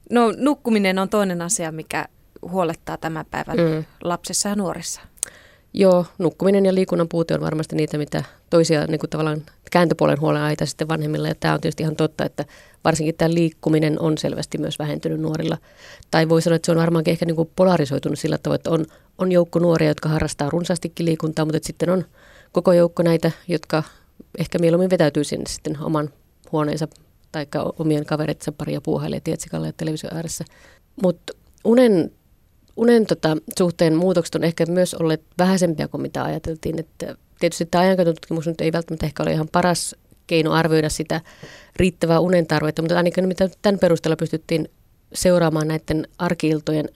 No 0.09 0.33
nukkuminen 0.37 0.99
on 0.99 1.09
toinen 1.09 1.41
asia, 1.41 1.71
mikä 1.71 2.05
huolettaa 2.49 2.97
tämän 2.97 3.25
päivän 3.31 3.57
mm. 3.57 3.85
lapsissa 4.03 4.49
ja 4.49 4.55
nuorissa. 4.55 5.01
Joo, 5.73 6.05
nukkuminen 6.17 6.65
ja 6.65 6.75
liikunnan 6.75 7.07
puute 7.09 7.33
on 7.33 7.41
varmasti 7.41 7.75
niitä, 7.75 7.97
mitä 7.97 8.23
toisia 8.49 8.85
niin 8.85 8.99
kuin 8.99 9.09
tavallaan 9.09 9.41
kääntöpuolen 9.71 10.21
huolenaiheita 10.21 10.65
sitten 10.65 10.87
vanhemmilla. 10.87 11.27
Ja 11.27 11.35
tämä 11.39 11.53
on 11.53 11.61
tietysti 11.61 11.83
ihan 11.83 11.95
totta, 11.95 12.25
että 12.25 12.45
varsinkin 12.83 13.15
tämä 13.15 13.33
liikkuminen 13.33 13.99
on 13.99 14.17
selvästi 14.17 14.57
myös 14.57 14.79
vähentynyt 14.79 15.19
nuorilla. 15.19 15.57
Tai 16.11 16.29
voi 16.29 16.41
sanoa, 16.41 16.55
että 16.55 16.65
se 16.65 16.71
on 16.71 16.77
varmaankin 16.77 17.11
ehkä 17.11 17.25
niin 17.25 17.35
kuin 17.35 17.49
polarisoitunut 17.55 18.19
sillä 18.19 18.37
tavalla, 18.37 18.55
että 18.55 18.69
on, 18.69 18.85
on 19.17 19.31
joukko 19.31 19.59
nuoria, 19.59 19.87
jotka 19.87 20.09
harrastaa 20.09 20.49
runsaastikin 20.49 21.05
liikuntaa, 21.05 21.45
mutta 21.45 21.59
sitten 21.63 21.89
on 21.89 22.05
koko 22.51 22.73
joukko 22.73 23.03
näitä, 23.03 23.31
jotka 23.47 23.83
ehkä 24.37 24.59
mieluummin 24.59 24.89
vetäytyy 24.89 25.23
sinne 25.23 25.45
sitten 25.49 25.77
oman 25.81 26.09
huoneensa 26.51 26.87
tai 27.31 27.47
omien 27.79 28.05
kavereitsa 28.05 28.51
paria 28.51 28.81
puuhailee 28.81 29.19
tietsikalla 29.19 29.67
ja 29.67 29.73
televisio 29.77 30.09
ääressä. 30.13 30.45
Mutta 31.03 31.33
unen, 31.63 32.11
unen 32.75 33.05
tota, 33.05 33.37
suhteen 33.57 33.95
muutokset 33.95 34.35
on 34.35 34.43
ehkä 34.43 34.65
myös 34.65 34.93
olleet 34.93 35.21
vähäisempiä 35.37 35.87
kuin 35.87 36.01
mitä 36.01 36.23
ajateltiin. 36.23 36.79
Että 36.79 37.15
tietysti 37.39 37.65
tämä 37.65 37.81
ajankäyttötutkimus 37.81 38.47
nyt 38.47 38.61
ei 38.61 38.71
välttämättä 38.71 39.05
ehkä 39.05 39.23
ole 39.23 39.31
ihan 39.31 39.47
paras 39.51 39.95
keino 40.27 40.51
arvioida 40.51 40.89
sitä 40.89 41.21
riittävää 41.75 42.19
unen 42.19 42.47
tarvetta, 42.47 42.81
mutta 42.81 42.97
ainakin 42.97 43.27
mitä 43.27 43.49
tämän 43.61 43.79
perusteella 43.79 44.15
pystyttiin 44.15 44.69
seuraamaan 45.13 45.67
näiden 45.67 46.07
arkiiltojen 46.17 46.89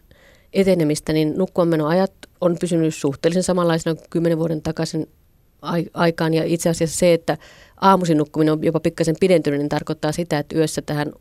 etenemistä, 0.53 1.13
niin 1.13 1.33
nukkuanmenoajat 1.37 2.13
on 2.41 2.57
pysynyt 2.61 2.95
suhteellisen 2.95 3.43
samanlaisena 3.43 3.95
kuin 3.95 4.07
kymmenen 4.09 4.37
vuoden 4.37 4.61
takaisin 4.61 5.07
aikaan. 5.93 6.33
Ja 6.33 6.43
itse 6.43 6.69
asiassa 6.69 6.97
se, 6.97 7.13
että 7.13 7.37
aamuisin 7.81 8.17
nukkuminen 8.17 8.53
on 8.53 8.63
jopa 8.63 8.79
pikkasen 8.79 9.15
pidentynyt, 9.19 9.59
niin 9.59 9.69
tarkoittaa 9.69 10.11
sitä, 10.11 10.39
että 10.39 10.55
yössä 10.55 10.81
tähän 10.81 11.11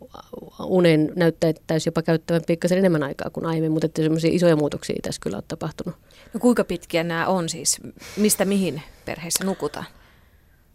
uneen 0.64 1.12
näyttäisi 1.16 1.88
jopa 1.88 2.03
käyttävän 2.03 2.42
pikkasen 2.46 2.79
enemmän 2.79 3.03
aikaa 3.03 3.31
kuin 3.31 3.46
aiemmin, 3.46 3.72
mutta 3.72 3.87
että 3.87 4.03
semmoisia 4.03 4.31
isoja 4.33 4.57
muutoksia 4.57 4.96
tässä 5.03 5.20
kyllä 5.20 5.37
ole 5.37 5.44
tapahtunut. 5.48 5.94
No 6.35 6.40
kuinka 6.40 6.64
pitkiä 6.64 7.05
nämä 7.05 7.27
on 7.27 7.48
siis? 7.48 7.81
Mistä 8.16 8.44
mihin 8.44 8.83
perheissä 9.05 9.44
nukutaan? 9.44 9.87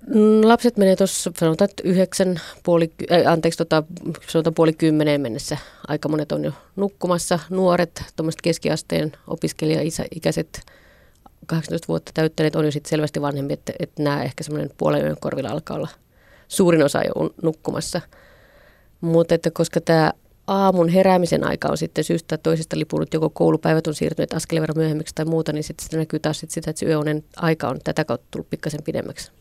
Mm, 0.08 0.48
lapset 0.48 0.78
menee 0.78 0.96
tuossa, 0.96 1.32
sanotaan, 1.38 1.70
että 1.70 1.84
yhdeksän, 1.86 2.42
puoli, 2.64 2.92
äh, 3.12 3.32
anteeksi, 3.32 3.58
tota, 3.58 3.84
sanotaan 4.28 4.54
puoli 4.54 4.74
kymmeneen 4.74 5.22
mennessä. 5.22 5.58
Aika 5.88 6.10
monet 6.10 6.32
on 6.32 6.44
jo 6.44 6.52
nukkumassa. 6.76 7.40
Nuoret, 7.50 8.04
tuommoiset 8.16 8.42
keskiasteen 8.42 9.12
opiskelija-ikäiset 9.28 10.62
18 11.46 11.88
vuotta 11.88 12.12
täyttäneet 12.14 12.56
on 12.56 12.66
jo 12.66 12.72
sitten 12.72 12.90
selvästi 12.90 13.22
vanhempi, 13.22 13.54
että, 13.54 13.74
että 13.80 14.04
nämä 14.04 14.24
ehkä 14.24 14.44
semmoinen 14.44 14.70
puolen 14.78 15.06
yön 15.06 15.18
korvilla 15.20 15.50
alkaa 15.50 15.78
olla 15.78 15.90
suurin 16.48 16.84
osa 16.84 17.02
jo 17.02 17.30
nukkumassa. 17.44 18.02
Mutta 19.02 19.36
että 19.36 19.52
koska 19.52 19.82
tämä 19.82 20.12
aamun 20.48 20.90
heräämisen 20.90 21.44
aika 21.44 21.68
on 21.68 21.78
sitten 21.78 22.04
syystä 22.04 22.38
toisesta 22.38 22.80
lipunut, 22.80 23.14
joko 23.14 23.30
koulupäivät 23.30 23.88
on 23.88 23.96
siirtyneet 23.96 24.34
askeleen 24.34 24.62
verran 24.62 24.78
myöhemmiksi 24.78 25.16
tai 25.16 25.26
muuta, 25.26 25.54
niin 25.54 25.64
sitten 25.64 26.00
näkyy 26.00 26.20
taas 26.20 26.40
sit 26.40 26.52
sitä, 26.52 26.70
että 26.70 26.80
se 26.80 26.86
yöunen 26.86 27.24
aika 27.36 27.68
on 27.68 27.80
tätä 27.84 28.06
kautta 28.06 28.28
tullut 28.32 28.50
pikkasen 28.50 28.84
pidemmäksi. 28.84 29.32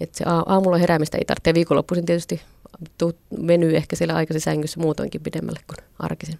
Että 0.00 0.18
se 0.18 0.24
aamulla 0.26 0.78
heräämistä 0.78 1.18
ei 1.18 1.24
tarvitse. 1.24 1.54
Viikonloppuisin 1.54 2.06
tietysti 2.06 2.40
venyy 3.46 3.76
ehkä 3.76 3.96
siellä 3.96 4.14
aikaisessa 4.14 4.50
sängyssä 4.50 4.80
muutoinkin 4.80 5.20
pidemmälle 5.20 5.60
kuin 5.66 5.86
arkisin. 5.98 6.38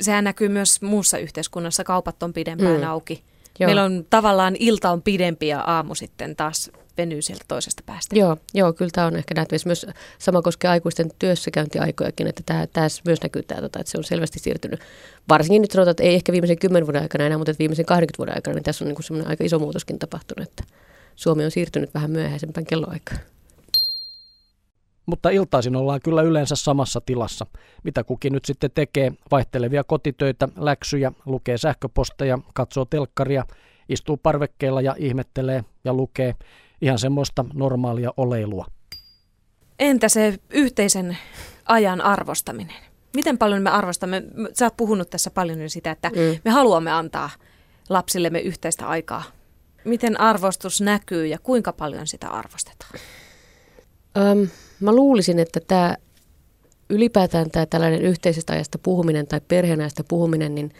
Sehän 0.00 0.24
näkyy 0.24 0.48
myös 0.48 0.82
muussa 0.82 1.18
yhteiskunnassa. 1.18 1.84
Kaupat 1.84 2.22
on 2.22 2.32
pidempään 2.32 2.80
mm. 2.80 2.86
auki. 2.86 3.24
Joo. 3.60 3.68
Meillä 3.68 3.84
on 3.84 4.06
tavallaan 4.10 4.56
ilta 4.58 4.90
on 4.90 5.02
pidempi 5.02 5.48
ja 5.48 5.60
aamu 5.60 5.94
sitten 5.94 6.36
taas 6.36 6.70
venyy 6.98 7.22
sieltä 7.22 7.44
toisesta 7.48 7.82
päästä. 7.86 8.18
Joo, 8.18 8.36
joo 8.54 8.72
kyllä 8.72 8.90
tämä 8.94 9.06
on 9.06 9.16
ehkä 9.16 9.34
nähtävissä. 9.34 9.68
Myös 9.68 9.86
sama 10.18 10.42
koskee 10.42 10.70
aikuisten 10.70 11.10
työssäkäyntiaikojakin, 11.18 12.26
että 12.26 12.42
tämä, 12.46 12.66
tämä 12.66 12.86
myös 13.04 13.22
näkyy 13.22 13.42
tämä, 13.42 13.60
tota, 13.60 13.80
että 13.80 13.90
se 13.90 13.98
on 13.98 14.04
selvästi 14.04 14.38
siirtynyt. 14.38 14.80
Varsinkin 15.28 15.62
nyt 15.62 15.70
sanotaan, 15.70 15.90
että 15.90 16.02
ei 16.02 16.14
ehkä 16.14 16.32
viimeisen 16.32 16.58
kymmenen 16.58 16.86
vuoden 16.86 17.02
aikana 17.02 17.24
enää, 17.24 17.38
mutta 17.38 17.54
viimeisen 17.58 17.86
20 17.86 18.18
vuoden 18.18 18.34
aikana, 18.34 18.54
niin 18.54 18.64
tässä 18.64 18.84
on 18.84 18.88
niin 18.88 19.02
semmoinen 19.02 19.30
aika 19.30 19.44
iso 19.44 19.58
muutoskin 19.58 19.98
tapahtunut, 19.98 20.48
että 20.48 20.64
Suomi 21.16 21.44
on 21.44 21.50
siirtynyt 21.50 21.94
vähän 21.94 22.10
myöhäisempään 22.10 22.66
kelloaikaan. 22.66 23.20
Mutta 25.08 25.30
iltaisin 25.30 25.76
ollaan 25.76 26.00
kyllä 26.04 26.22
yleensä 26.22 26.56
samassa 26.56 27.00
tilassa. 27.00 27.46
Mitä 27.84 28.04
kukin 28.04 28.32
nyt 28.32 28.44
sitten 28.44 28.70
tekee, 28.74 29.12
vaihtelevia 29.30 29.84
kotitöitä, 29.84 30.48
läksyjä, 30.56 31.12
lukee 31.26 31.58
sähköposteja, 31.58 32.38
katsoo 32.54 32.84
telkkaria, 32.84 33.44
istuu 33.88 34.16
parvekkeella 34.16 34.80
ja 34.80 34.94
ihmettelee 34.98 35.64
ja 35.84 35.94
lukee 35.94 36.34
ihan 36.82 36.98
semmoista 36.98 37.44
normaalia 37.54 38.10
oleilua. 38.16 38.66
Entä 39.78 40.08
se 40.08 40.38
yhteisen 40.50 41.18
ajan 41.64 42.00
arvostaminen? 42.00 42.76
Miten 43.16 43.38
paljon 43.38 43.62
me 43.62 43.70
arvostamme? 43.70 44.22
Sä 44.54 44.66
oot 44.66 44.76
puhunut 44.76 45.10
tässä 45.10 45.30
paljon 45.30 45.70
sitä, 45.70 45.90
että 45.90 46.08
mm. 46.08 46.40
me 46.44 46.50
haluamme 46.50 46.92
antaa 46.92 47.30
lapsillemme 47.88 48.40
yhteistä 48.40 48.86
aikaa 48.88 49.22
Miten 49.84 50.20
arvostus 50.20 50.80
näkyy 50.80 51.26
ja 51.26 51.38
kuinka 51.38 51.72
paljon 51.72 52.06
sitä 52.06 52.28
arvostetaan? 52.28 52.92
Öm, 54.16 54.48
mä 54.80 54.92
luulisin, 54.92 55.38
että 55.38 55.60
tämä 55.60 55.96
ylipäätään 56.90 57.50
tämä 57.50 57.66
tällainen 57.66 58.02
yhteisestä 58.02 58.52
ajasta 58.52 58.78
puhuminen 58.78 59.26
tai 59.26 59.40
perheenajasta 59.48 60.04
puhuminen, 60.08 60.54
niin 60.54 60.72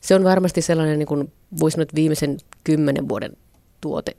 se 0.00 0.14
on 0.14 0.24
varmasti 0.24 0.62
sellainen, 0.62 0.98
niin 0.98 1.06
kuin 1.06 1.32
voisi 1.60 1.74
sanoa, 1.74 1.86
viimeisen 1.94 2.36
kymmenen 2.64 3.08
vuoden 3.08 3.36
tuote. 3.80 4.14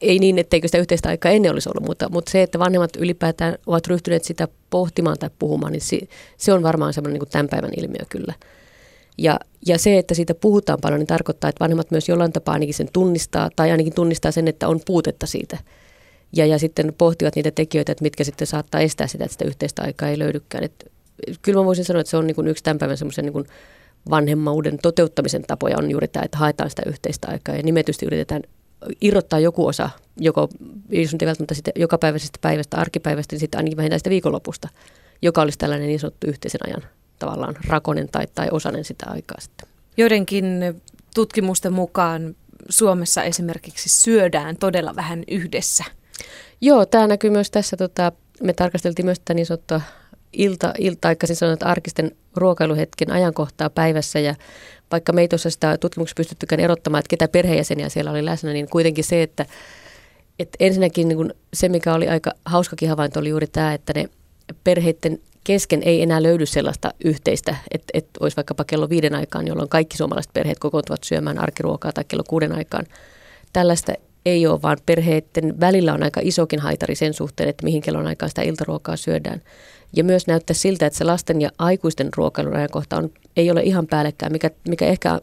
Ei 0.00 0.18
niin, 0.18 0.38
etteikö 0.38 0.68
sitä 0.68 0.78
yhteistä 0.78 1.08
aikaa 1.08 1.32
ennen 1.32 1.52
olisi 1.52 1.68
ollut, 1.68 1.88
mutta, 1.88 2.08
mutta 2.08 2.30
se, 2.30 2.42
että 2.42 2.58
vanhemmat 2.58 2.96
ylipäätään 2.96 3.58
ovat 3.66 3.86
ryhtyneet 3.86 4.24
sitä 4.24 4.48
pohtimaan 4.70 5.18
tai 5.18 5.30
puhumaan, 5.38 5.72
niin 5.72 5.80
se, 5.80 6.00
se 6.36 6.52
on 6.52 6.62
varmaan 6.62 6.92
semmoinen 6.92 7.12
niin 7.12 7.20
kuin 7.20 7.30
tämän 7.30 7.48
päivän 7.48 7.70
ilmiö 7.76 8.04
kyllä. 8.08 8.34
Ja, 9.18 9.40
ja 9.66 9.78
se, 9.78 9.98
että 9.98 10.14
siitä 10.14 10.34
puhutaan 10.34 10.78
paljon, 10.82 10.98
niin 10.98 11.06
tarkoittaa, 11.06 11.50
että 11.50 11.62
vanhemmat 11.64 11.90
myös 11.90 12.08
jollain 12.08 12.32
tapaa 12.32 12.52
ainakin 12.52 12.74
sen 12.74 12.88
tunnistaa, 12.92 13.50
tai 13.56 13.70
ainakin 13.70 13.94
tunnistaa 13.94 14.32
sen, 14.32 14.48
että 14.48 14.68
on 14.68 14.80
puutetta 14.86 15.26
siitä. 15.26 15.58
Ja, 16.36 16.46
ja 16.46 16.58
sitten 16.58 16.94
pohtivat 16.98 17.36
niitä 17.36 17.50
tekijöitä, 17.50 17.92
että 17.92 18.02
mitkä 18.02 18.24
sitten 18.24 18.46
saattaa 18.46 18.80
estää 18.80 19.06
sitä, 19.06 19.24
että 19.24 19.32
sitä 19.32 19.44
yhteistä 19.44 19.82
aikaa 19.82 20.08
ei 20.08 20.18
löydykään. 20.18 20.64
Et, 20.64 20.92
kyllä 21.42 21.60
mä 21.60 21.64
voisin 21.64 21.84
sanoa, 21.84 22.00
että 22.00 22.10
se 22.10 22.16
on 22.16 22.26
niin 22.26 22.34
kuin 22.34 22.48
yksi 22.48 22.64
tämän 22.64 22.78
päivän 22.78 22.96
semmoisen 22.96 23.24
niin 23.24 23.46
vanhemmauden 24.10 24.78
toteuttamisen 24.82 25.42
tapoja 25.42 25.78
on 25.78 25.90
juuri 25.90 26.08
tämä, 26.08 26.24
että 26.24 26.38
haetaan 26.38 26.70
sitä 26.70 26.82
yhteistä 26.86 27.28
aikaa 27.30 27.56
ja 27.56 27.62
nimetysti 27.62 28.06
yritetään 28.06 28.42
irrottaa 29.00 29.38
joku 29.38 29.66
osa, 29.66 29.90
joko, 30.16 30.48
jos 30.90 31.12
nyt 31.12 31.22
ei 31.22 31.26
välttämättä 31.26 31.54
sitä 31.54 31.70
jokapäiväisestä 31.76 32.38
päivästä, 32.42 32.76
arkipäivästä, 32.76 33.34
niin 33.34 33.40
sitten 33.40 33.58
ainakin 33.58 33.76
vähintään 33.76 34.00
sitä 34.00 34.10
viikonlopusta, 34.10 34.68
joka 35.22 35.42
olisi 35.42 35.58
tällainen 35.58 35.88
niin 35.88 36.00
sanottu 36.00 36.26
yhteisen 36.26 36.60
ajan 36.66 36.82
tavallaan 37.18 37.56
rakonen 37.66 38.08
tai, 38.12 38.26
tai 38.34 38.48
osanen 38.50 38.84
sitä 38.84 39.06
aikaa 39.08 39.40
sitten. 39.40 39.68
Joidenkin 39.96 40.44
tutkimusten 41.14 41.72
mukaan 41.72 42.36
Suomessa 42.68 43.22
esimerkiksi 43.22 43.88
syödään 43.88 44.56
todella 44.56 44.96
vähän 44.96 45.24
yhdessä. 45.28 45.84
Joo, 46.60 46.86
tämä 46.86 47.06
näkyy 47.06 47.30
myös 47.30 47.50
tässä, 47.50 47.76
tota, 47.76 48.12
me 48.42 48.52
tarkasteltiin 48.52 49.06
myös 49.06 49.20
tätä 49.20 49.34
niin 49.34 49.46
sanottua 49.46 49.80
ilta, 50.32 50.74
ilta-aikaisin 50.78 51.52
että 51.52 51.66
arkisten 51.66 52.10
ruokailuhetken 52.36 53.12
ajankohtaa 53.12 53.70
päivässä 53.70 54.18
ja 54.18 54.34
vaikka 54.92 55.12
me 55.12 55.20
ei 55.20 55.28
tuossa 55.28 55.50
sitä 55.50 55.78
tutkimuksessa 55.78 56.16
pystyttykään 56.16 56.60
erottamaan, 56.60 56.98
että 56.98 57.08
ketä 57.08 57.28
perheenjäseniä 57.28 57.88
siellä 57.88 58.10
oli 58.10 58.24
läsnä, 58.24 58.52
niin 58.52 58.68
kuitenkin 58.68 59.04
se, 59.04 59.22
että, 59.22 59.46
että 60.38 60.56
ensinnäkin 60.60 61.08
niin 61.08 61.16
kuin 61.16 61.34
se, 61.54 61.68
mikä 61.68 61.94
oli 61.94 62.08
aika 62.08 62.32
hauskakin 62.44 62.88
havainto, 62.88 63.20
oli 63.20 63.28
juuri 63.28 63.46
tämä, 63.46 63.74
että 63.74 63.92
ne 63.96 64.08
perheiden 64.64 65.18
kesken 65.44 65.82
ei 65.82 66.02
enää 66.02 66.22
löydy 66.22 66.46
sellaista 66.46 66.94
yhteistä, 67.04 67.56
että, 67.70 67.90
että 67.94 68.10
olisi 68.20 68.36
vaikkapa 68.36 68.64
kello 68.64 68.88
viiden 68.88 69.14
aikaan, 69.14 69.46
jolloin 69.46 69.68
kaikki 69.68 69.96
suomalaiset 69.96 70.32
perheet 70.32 70.58
kokoontuvat 70.58 71.04
syömään 71.04 71.38
arkiruokaa 71.38 71.92
tai 71.92 72.04
kello 72.08 72.24
kuuden 72.28 72.52
aikaan. 72.52 72.86
Tällaista 73.52 73.92
ei 74.26 74.46
ole, 74.46 74.62
vaan 74.62 74.78
perheiden 74.86 75.60
välillä 75.60 75.94
on 75.94 76.02
aika 76.02 76.20
isokin 76.24 76.60
haitari 76.60 76.94
sen 76.94 77.14
suhteen, 77.14 77.48
että 77.48 77.64
mihin 77.64 77.82
kellon 77.82 78.06
aikaan 78.06 78.30
sitä 78.30 78.42
iltaruokaa 78.42 78.96
syödään. 78.96 79.42
Ja 79.96 80.04
myös 80.04 80.26
näyttää 80.26 80.54
siltä, 80.54 80.86
että 80.86 80.98
se 80.98 81.04
lasten 81.04 81.40
ja 81.40 81.50
aikuisten 81.58 82.08
ruokailun 82.16 82.56
ajankohta 82.56 82.96
on, 82.96 83.10
ei 83.36 83.50
ole 83.50 83.62
ihan 83.62 83.86
päällekkäin, 83.86 84.32
mikä, 84.32 84.50
mikä 84.68 84.86
ehkä 84.86 85.20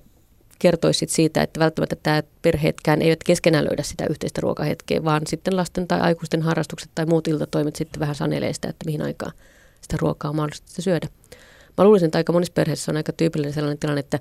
kertoisi 0.60 1.06
siitä, 1.10 1.42
että 1.42 1.60
välttämättä 1.60 1.96
tämä 2.04 2.24
perheetkään 2.42 3.02
eivät 3.02 3.24
keskenään 3.24 3.66
löydä 3.66 3.84
sitä 3.84 4.06
yhteistä 4.10 4.42
ruokahetkeä, 4.42 5.04
vaan 5.04 5.22
sitten 5.28 5.58
lasten 5.58 5.88
tai 5.88 6.00
aikuisten 6.00 6.42
harrastukset 6.42 6.90
tai 6.96 7.06
muut 7.06 7.28
iltatoimet 7.28 7.76
sitten 7.76 8.00
vähän 8.00 8.16
sanelee 8.16 8.54
sitä, 8.54 8.70
että 8.70 8.86
mihin 8.86 9.02
aikaan 9.02 9.32
sitä 9.82 9.98
ruokaa 10.02 10.30
on 10.30 10.36
mahdollista 10.36 10.82
syödä. 10.82 11.08
Mä 11.78 11.84
luulisin, 11.84 12.06
että 12.06 12.18
aika 12.18 12.34
monissa 12.34 12.54
perheissä 12.54 12.92
on 12.92 12.98
aika 12.98 13.14
tyypillinen 13.14 13.54
sellainen 13.54 13.78
tilanne, 13.78 14.00
että 14.00 14.20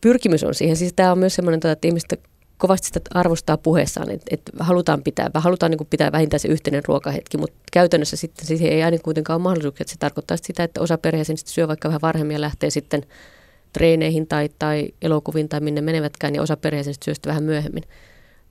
pyrkimys 0.00 0.44
on 0.44 0.54
siihen. 0.54 0.76
Siis 0.76 0.92
tämä 0.92 1.12
on 1.12 1.18
myös 1.18 1.34
sellainen, 1.34 1.70
että 1.72 1.88
ihmiset 1.88 2.20
kovasti 2.60 2.86
sitä 2.86 3.00
arvostaa 3.14 3.58
puheessaan, 3.58 4.10
että, 4.10 4.26
että 4.30 4.52
halutaan 4.60 5.02
pitää, 5.02 5.30
halutaan 5.34 5.70
niin 5.70 5.86
pitää 5.90 6.12
vähintään 6.12 6.40
se 6.40 6.48
yhteinen 6.48 6.82
ruokahetki, 6.88 7.38
mutta 7.38 7.56
käytännössä 7.72 8.16
sitten 8.16 8.46
siihen 8.46 8.72
ei 8.72 8.82
aina 8.82 8.98
kuitenkaan 8.98 9.36
ole 9.36 9.42
mahdollisuuksia, 9.42 9.82
että 9.82 9.92
se 9.92 9.98
tarkoittaa 9.98 10.36
sitä, 10.36 10.64
että 10.64 10.80
osa 10.80 10.98
perheeseen 10.98 11.38
syö 11.44 11.68
vaikka 11.68 11.88
vähän 11.88 12.00
varhemmin 12.00 12.34
ja 12.34 12.40
lähtee 12.40 12.70
sitten 12.70 13.02
treeneihin 13.72 14.26
tai, 14.26 14.48
tai 14.58 14.88
elokuviin 15.02 15.48
tai 15.48 15.60
minne 15.60 15.80
menevätkään, 15.80 16.34
ja 16.34 16.42
osa 16.42 16.56
perheeseen 16.56 16.94
syö 17.04 17.14
sitten 17.14 17.30
vähän 17.30 17.44
myöhemmin. 17.44 17.82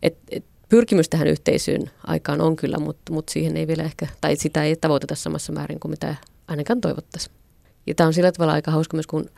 Et, 0.04 0.18
et, 0.32 0.46
pyrkimys 0.70 1.10
tähän 1.10 1.28
yhteisöön 1.28 1.92
aikaan 2.08 2.42
on 2.42 2.56
kyllä, 2.56 2.78
mutta, 2.80 3.14
mutta 3.14 3.34
siihen 3.34 3.58
ei 3.58 3.68
vielä 3.68 3.84
ehkä, 3.84 4.08
tai 4.22 4.36
sitä 4.36 4.64
ei 4.64 4.76
tavoiteta 4.76 5.16
samassa 5.16 5.54
määrin 5.54 5.80
kuin 5.80 5.90
mitä 5.90 6.16
ainakaan 6.48 6.82
toivottaisiin. 6.82 7.36
Ja 7.88 7.96
tämä 7.96 8.08
on 8.08 8.14
sillä 8.14 8.32
tavalla 8.32 8.54
aika 8.54 8.72
hauska 8.72 8.98
myös, 8.98 9.08
kun 9.08 9.30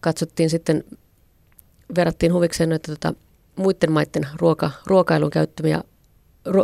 katsottiin 0.00 0.50
sitten, 0.50 0.84
verrattiin 1.96 2.32
huvikseen 2.32 2.72
että 2.72 2.92
tota, 2.92 3.14
muiden 3.58 3.92
maiden 3.92 4.26
ruoka, 4.36 4.70
ruokailun 4.86 5.30
käyttämiä 5.30 5.82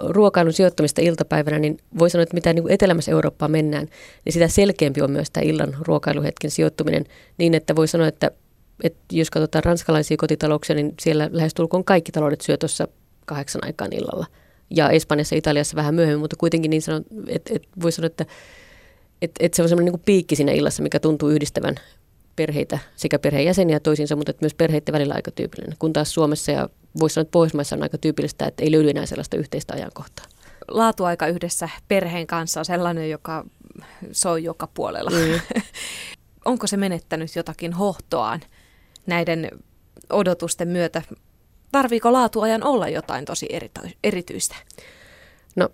ruokailun 0.08 0.52
sijoittamista 0.52 1.00
iltapäivänä, 1.00 1.58
niin 1.58 1.78
voi 1.98 2.10
sanoa, 2.10 2.22
että 2.22 2.34
mitä 2.34 2.52
niin 2.52 2.70
etelämässä 2.70 3.10
Eurooppaa 3.10 3.48
mennään, 3.48 3.88
niin 4.24 4.32
sitä 4.32 4.48
selkeämpi 4.48 5.02
on 5.02 5.10
myös 5.10 5.30
tämä 5.30 5.44
illan 5.44 5.76
ruokailuhetken 5.80 6.50
sijoittuminen 6.50 7.04
niin, 7.38 7.54
että 7.54 7.76
voi 7.76 7.88
sanoa, 7.88 8.08
että, 8.08 8.30
että 8.82 9.00
jos 9.12 9.30
katsotaan 9.30 9.64
ranskalaisia 9.64 10.16
kotitalouksia, 10.16 10.76
niin 10.76 10.94
siellä 11.00 11.28
lähestulkoon 11.32 11.84
kaikki 11.84 12.12
taloudet 12.12 12.40
syö 12.40 12.56
tuossa 12.56 12.88
kahdeksan 13.26 13.64
aikaan 13.64 13.92
illalla. 13.92 14.26
Ja 14.70 14.90
Espanjassa 14.90 15.34
ja 15.34 15.38
Italiassa 15.38 15.76
vähän 15.76 15.94
myöhemmin, 15.94 16.20
mutta 16.20 16.36
kuitenkin 16.36 16.70
niin 16.70 16.82
sanon, 16.82 17.04
että, 17.28 17.54
että 17.54 17.68
voi 17.82 17.92
sanoa, 17.92 18.06
että, 18.06 18.26
että, 19.22 19.44
että 19.44 19.56
se 19.56 19.62
on 19.62 19.68
semmoinen 19.68 19.92
niin 19.94 20.02
piikki 20.06 20.36
siinä 20.36 20.52
illassa, 20.52 20.82
mikä 20.82 21.00
tuntuu 21.00 21.28
yhdistävän 21.28 21.74
perheitä 22.36 22.78
sekä 22.96 23.18
perheenjäseniä 23.18 23.80
toisiinsa, 23.80 24.16
mutta 24.16 24.32
myös 24.40 24.54
perheiden 24.54 24.92
välillä 24.92 25.14
aika 25.14 25.30
tyypillinen. 25.30 25.76
Kun 25.78 25.92
taas 25.92 26.14
Suomessa 26.14 26.52
ja 26.52 26.68
voisi 27.00 27.14
sanoa, 27.14 27.22
että 27.22 27.32
Pohjoismaissa 27.32 27.76
on 27.76 27.82
aika 27.82 27.98
tyypillistä, 27.98 28.46
että 28.46 28.62
ei 28.62 28.72
löydy 28.72 28.90
enää 28.90 29.06
sellaista 29.06 29.36
yhteistä 29.36 29.74
ajankohtaa. 29.74 30.26
Laatuaika 30.68 31.26
yhdessä 31.26 31.68
perheen 31.88 32.26
kanssa 32.26 32.60
on 32.60 32.64
sellainen, 32.64 33.10
joka 33.10 33.44
soi 34.12 34.44
joka 34.44 34.66
puolella. 34.66 35.10
Mm. 35.10 35.40
Onko 36.44 36.66
se 36.66 36.76
menettänyt 36.76 37.36
jotakin 37.36 37.72
hohtoaan 37.72 38.40
näiden 39.06 39.50
odotusten 40.10 40.68
myötä? 40.68 41.02
Tarviiko 41.72 42.12
laatuajan 42.12 42.62
olla 42.64 42.88
jotain 42.88 43.24
tosi 43.24 43.48
erityistä? 44.04 44.54
No, 45.56 45.68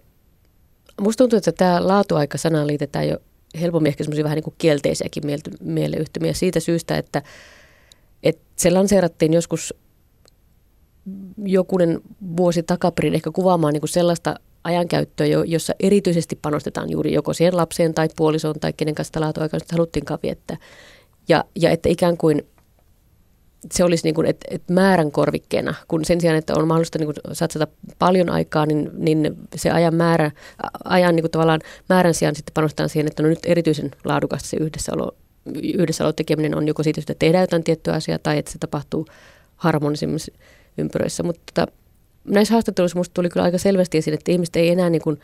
musta 1.01 1.19
tuntuu, 1.19 1.37
että 1.37 1.53
tämä 1.53 1.89
laatuaika-sanaan 1.89 2.67
liitetään 2.67 3.09
jo 3.09 3.19
helpommin 3.61 3.89
ehkä 3.89 4.05
semmoisia 4.05 4.25
vähän 4.25 4.37
niin 4.37 4.45
kuin 4.45 4.55
kielteisiäkin 4.59 5.23
mieleyhtymiä 5.61 6.33
siitä 6.33 6.61
syystä, 6.61 6.99
että, 6.99 7.23
että 8.23 8.43
se 8.57 8.71
lanseerattiin 8.71 9.33
joskus 9.33 9.75
jokunen 11.45 12.01
vuosi 12.37 12.63
takaperin 12.63 13.15
ehkä 13.15 13.31
kuvaamaan 13.31 13.73
niin 13.73 13.81
kuin 13.81 13.91
sellaista 13.91 14.35
ajankäyttöä, 14.65 15.27
jossa 15.27 15.75
erityisesti 15.81 16.39
panostetaan 16.43 16.91
juuri 16.91 17.13
joko 17.13 17.33
siihen 17.33 17.57
lapseen 17.57 17.95
tai 17.95 18.09
puolisoon 18.17 18.61
tai 18.61 18.73
kenen 18.73 18.95
kanssa 18.95 19.09
sitä 19.09 19.21
laatuaikaa 19.21 19.61
haluttiinkaan 19.73 20.21
viettää. 20.23 20.57
Ja, 21.29 21.45
ja 21.57 21.71
että 21.71 21.89
ikään 21.89 22.17
kuin 22.17 22.47
se 23.73 23.85
olisi 23.85 24.05
niin 24.05 24.15
kuin, 24.15 24.27
et, 24.27 24.37
et 24.51 24.63
määrän 24.71 25.11
korvikkeena, 25.11 25.75
kun 25.89 26.05
sen 26.05 26.21
sijaan, 26.21 26.39
että 26.39 26.55
on 26.57 26.69
mahdollista 26.69 26.99
niin 26.99 27.07
kuin 27.07 27.17
satsata 27.33 27.67
paljon 27.99 28.31
aikaa, 28.31 28.67
niin, 28.67 28.91
niin 28.95 29.37
se 29.57 29.71
ajan, 29.71 29.95
määrä, 29.95 30.31
ajan 30.85 31.17
niin 31.17 31.23
kuin 31.23 31.31
tavallaan 31.31 31.61
määrän 31.89 32.15
sijaan 32.15 32.35
sitten 32.35 32.55
panostetaan 32.55 32.89
siihen, 32.89 33.07
että 33.07 33.23
no 33.23 33.29
nyt 33.29 33.39
erityisen 33.45 33.91
laadukasta 34.05 34.49
se 34.49 34.57
yhdessäolo, 34.57 35.15
yhdessäolo 35.63 36.13
tekeminen 36.13 36.57
on 36.57 36.69
joko 36.69 36.83
siitä, 36.83 37.01
että 37.01 37.15
tehdään 37.19 37.43
jotain 37.43 37.65
tiettyä 37.65 37.95
asiaa 37.95 38.19
tai 38.19 38.39
että 38.39 38.53
se 38.53 38.59
tapahtuu 38.59 39.07
harmonisimmissa 39.57 40.33
ympyröissä. 40.79 41.23
Mutta 41.23 41.43
tota, 41.55 41.73
näissä 42.25 42.55
haastatteluissa 42.55 42.97
minusta 42.97 43.15
tuli 43.15 43.29
kyllä 43.29 43.45
aika 43.45 43.59
selvästi 43.59 43.99
esiin, 43.99 44.15
että 44.15 44.33
ihmiset 44.33 44.57
ei 44.57 44.69
enää 44.69 44.91
niin 44.91 45.03
kuin, 45.03 45.21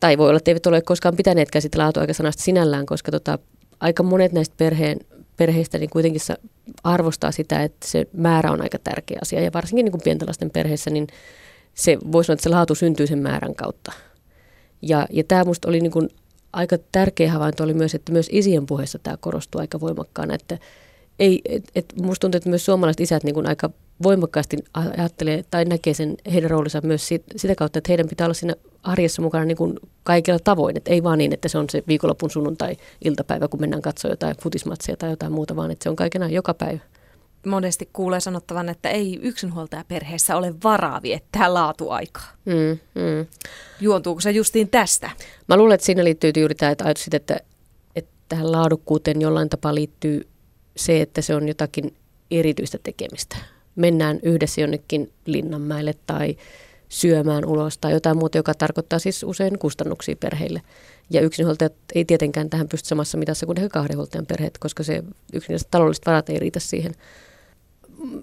tai 0.00 0.18
voi 0.18 0.28
olla, 0.28 0.36
että 0.36 0.50
eivät 0.50 0.66
ole 0.66 0.82
koskaan 0.82 1.16
pitäneetkään 1.16 1.62
sitä 1.62 1.78
laatuaikasanasta 1.78 2.42
sinällään, 2.42 2.86
koska 2.86 3.10
tota, 3.12 3.38
aika 3.80 4.02
monet 4.02 4.32
näistä 4.32 4.54
perheen 4.58 4.98
perheistä 5.36 5.78
niin 5.78 5.90
kuitenkin 5.90 6.20
arvostaa 6.84 7.32
sitä, 7.32 7.62
että 7.62 7.88
se 7.88 8.06
määrä 8.12 8.52
on 8.52 8.62
aika 8.62 8.78
tärkeä 8.78 9.18
asia. 9.22 9.40
Ja 9.40 9.50
varsinkin 9.54 9.84
niin 9.84 9.92
kuin 9.92 10.02
pienten 10.04 10.28
lasten 10.28 10.50
perheissä, 10.50 10.90
niin 10.90 11.06
se 11.74 11.98
voisi 12.12 12.26
sanoa, 12.26 12.34
että 12.34 12.42
se 12.42 12.48
laatu 12.48 12.74
syntyy 12.74 13.06
sen 13.06 13.18
määrän 13.18 13.54
kautta. 13.54 13.92
Ja, 14.82 15.06
ja 15.10 15.24
tämä 15.24 15.44
minusta 15.44 15.68
oli 15.68 15.80
niin 15.80 15.92
kuin 15.92 16.08
aika 16.52 16.78
tärkeä 16.92 17.32
havainto 17.32 17.64
oli 17.64 17.74
myös, 17.74 17.94
että 17.94 18.12
myös 18.12 18.28
isien 18.32 18.66
puheessa 18.66 18.98
tämä 18.98 19.16
korostuu 19.16 19.60
aika 19.60 19.80
voimakkaana, 19.80 20.34
että 20.34 20.58
ei, 21.18 21.40
et, 21.44 21.64
et 21.74 21.86
musta 22.02 22.20
tuntuu, 22.20 22.36
että 22.36 22.48
myös 22.48 22.64
suomalaiset 22.64 23.00
isät 23.00 23.24
niin 23.24 23.34
kuin 23.34 23.48
aika 23.48 23.70
voimakkaasti 24.02 24.56
ajattelee 24.74 25.44
tai 25.50 25.64
näkee 25.64 25.94
sen 25.94 26.16
heidän 26.32 26.50
roolinsa 26.50 26.80
myös 26.84 27.08
sitä 27.36 27.54
kautta, 27.54 27.78
että 27.78 27.88
heidän 27.88 28.08
pitää 28.08 28.26
olla 28.26 28.34
siinä 28.34 28.54
arjessa 28.82 29.22
mukana 29.22 29.44
niin 29.44 29.56
kuin 29.56 29.78
kaikilla 30.04 30.38
tavoin. 30.38 30.76
Että 30.76 30.90
ei 30.90 31.02
vaan 31.02 31.18
niin, 31.18 31.32
että 31.32 31.48
se 31.48 31.58
on 31.58 31.70
se 31.70 31.82
viikonlopun 31.88 32.30
sunnuntai-iltapäivä, 32.30 33.48
kun 33.48 33.60
mennään 33.60 33.82
katsoa 33.82 34.10
jotain 34.10 34.36
futismatsia 34.42 34.96
tai 34.96 35.10
jotain 35.10 35.32
muuta, 35.32 35.56
vaan 35.56 35.70
että 35.70 35.82
se 35.82 35.90
on 35.90 35.96
kaikena 35.96 36.28
joka 36.28 36.54
päivä. 36.54 36.78
Monesti 37.46 37.88
kuulee 37.92 38.20
sanottavan, 38.20 38.68
että 38.68 38.88
ei 38.88 39.18
yksinhuoltajaperheessä 39.22 40.36
ole 40.36 40.54
varaa 40.64 41.02
viettää 41.02 41.54
laatuaikaa. 41.54 42.32
Mm, 42.44 42.78
mm. 43.02 43.26
Juontuuko 43.80 44.20
se 44.20 44.30
justiin 44.30 44.68
tästä? 44.68 45.10
Mä 45.48 45.56
luulen, 45.56 45.74
että 45.74 45.86
siinä 45.86 46.04
liittyy 46.04 46.32
juuri 46.36 46.54
tämä 46.54 46.72
että 46.72 46.84
ajatus, 46.84 47.08
että, 47.12 47.36
että 47.96 48.10
tähän 48.28 48.52
laadukkuuteen 48.52 49.20
jollain 49.20 49.48
tapaa 49.48 49.74
liittyy 49.74 50.28
se, 50.76 51.00
että 51.00 51.22
se 51.22 51.34
on 51.34 51.48
jotakin 51.48 51.94
erityistä 52.30 52.78
tekemistä. 52.82 53.36
Mennään 53.76 54.20
yhdessä 54.22 54.60
jonnekin 54.60 55.12
Linnanmäelle 55.26 55.94
tai 56.06 56.36
syömään 56.88 57.44
ulos 57.44 57.78
tai 57.78 57.92
jotain 57.92 58.18
muuta, 58.18 58.38
joka 58.38 58.54
tarkoittaa 58.54 58.98
siis 58.98 59.22
usein 59.22 59.58
kustannuksia 59.58 60.16
perheille. 60.20 60.62
Ja 61.10 61.20
yksinhuoltajat 61.20 61.72
ei 61.94 62.04
tietenkään 62.04 62.50
tähän 62.50 62.68
pysty 62.68 62.88
samassa 62.88 63.18
mitassa 63.18 63.46
kuin 63.46 63.58
ehkä 63.58 63.68
kahdenhuoltajan 63.68 64.26
perheet, 64.26 64.58
koska 64.58 64.82
se 64.82 65.04
yksinäiset 65.32 65.68
taloudelliset 65.70 66.06
varat 66.06 66.30
ei 66.30 66.38
riitä 66.38 66.60
siihen. 66.60 66.92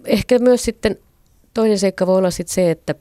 Ehkä 0.05 0.39
myös 0.39 0.63
sitten 0.63 0.97
toinen 1.53 1.79
seikka 1.79 2.07
voi 2.07 2.17
olla 2.17 2.31
sitten 2.31 2.53
se, 2.53 2.71
että 2.71 2.95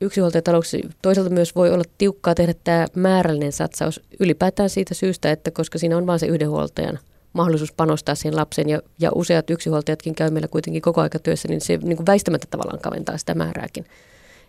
yksinhuoltajatalouksissa 0.00 0.88
toisaalta 1.02 1.30
myös 1.30 1.54
voi 1.54 1.70
olla 1.70 1.84
tiukkaa 1.98 2.34
tehdä 2.34 2.54
tämä 2.64 2.86
määrällinen 2.94 3.52
satsaus 3.52 4.00
ylipäätään 4.20 4.70
siitä 4.70 4.94
syystä, 4.94 5.30
että 5.30 5.50
koska 5.50 5.78
siinä 5.78 5.96
on 5.96 6.06
vain 6.06 6.20
se 6.20 6.26
yhdenhuoltajan 6.26 6.98
mahdollisuus 7.32 7.72
panostaa 7.72 8.14
siihen 8.14 8.36
lapseen 8.36 8.68
ja, 8.68 8.80
ja 8.98 9.10
useat 9.14 9.50
yksinhuoltajatkin 9.50 10.14
käy 10.14 10.30
meillä 10.30 10.48
kuitenkin 10.48 10.82
koko 10.82 11.00
aika 11.00 11.18
työssä, 11.18 11.48
niin 11.48 11.60
se 11.60 11.76
niin 11.76 11.96
kuin 11.96 12.06
väistämättä 12.06 12.46
tavallaan 12.50 12.80
kaventaa 12.80 13.18
sitä 13.18 13.34
määrääkin. 13.34 13.84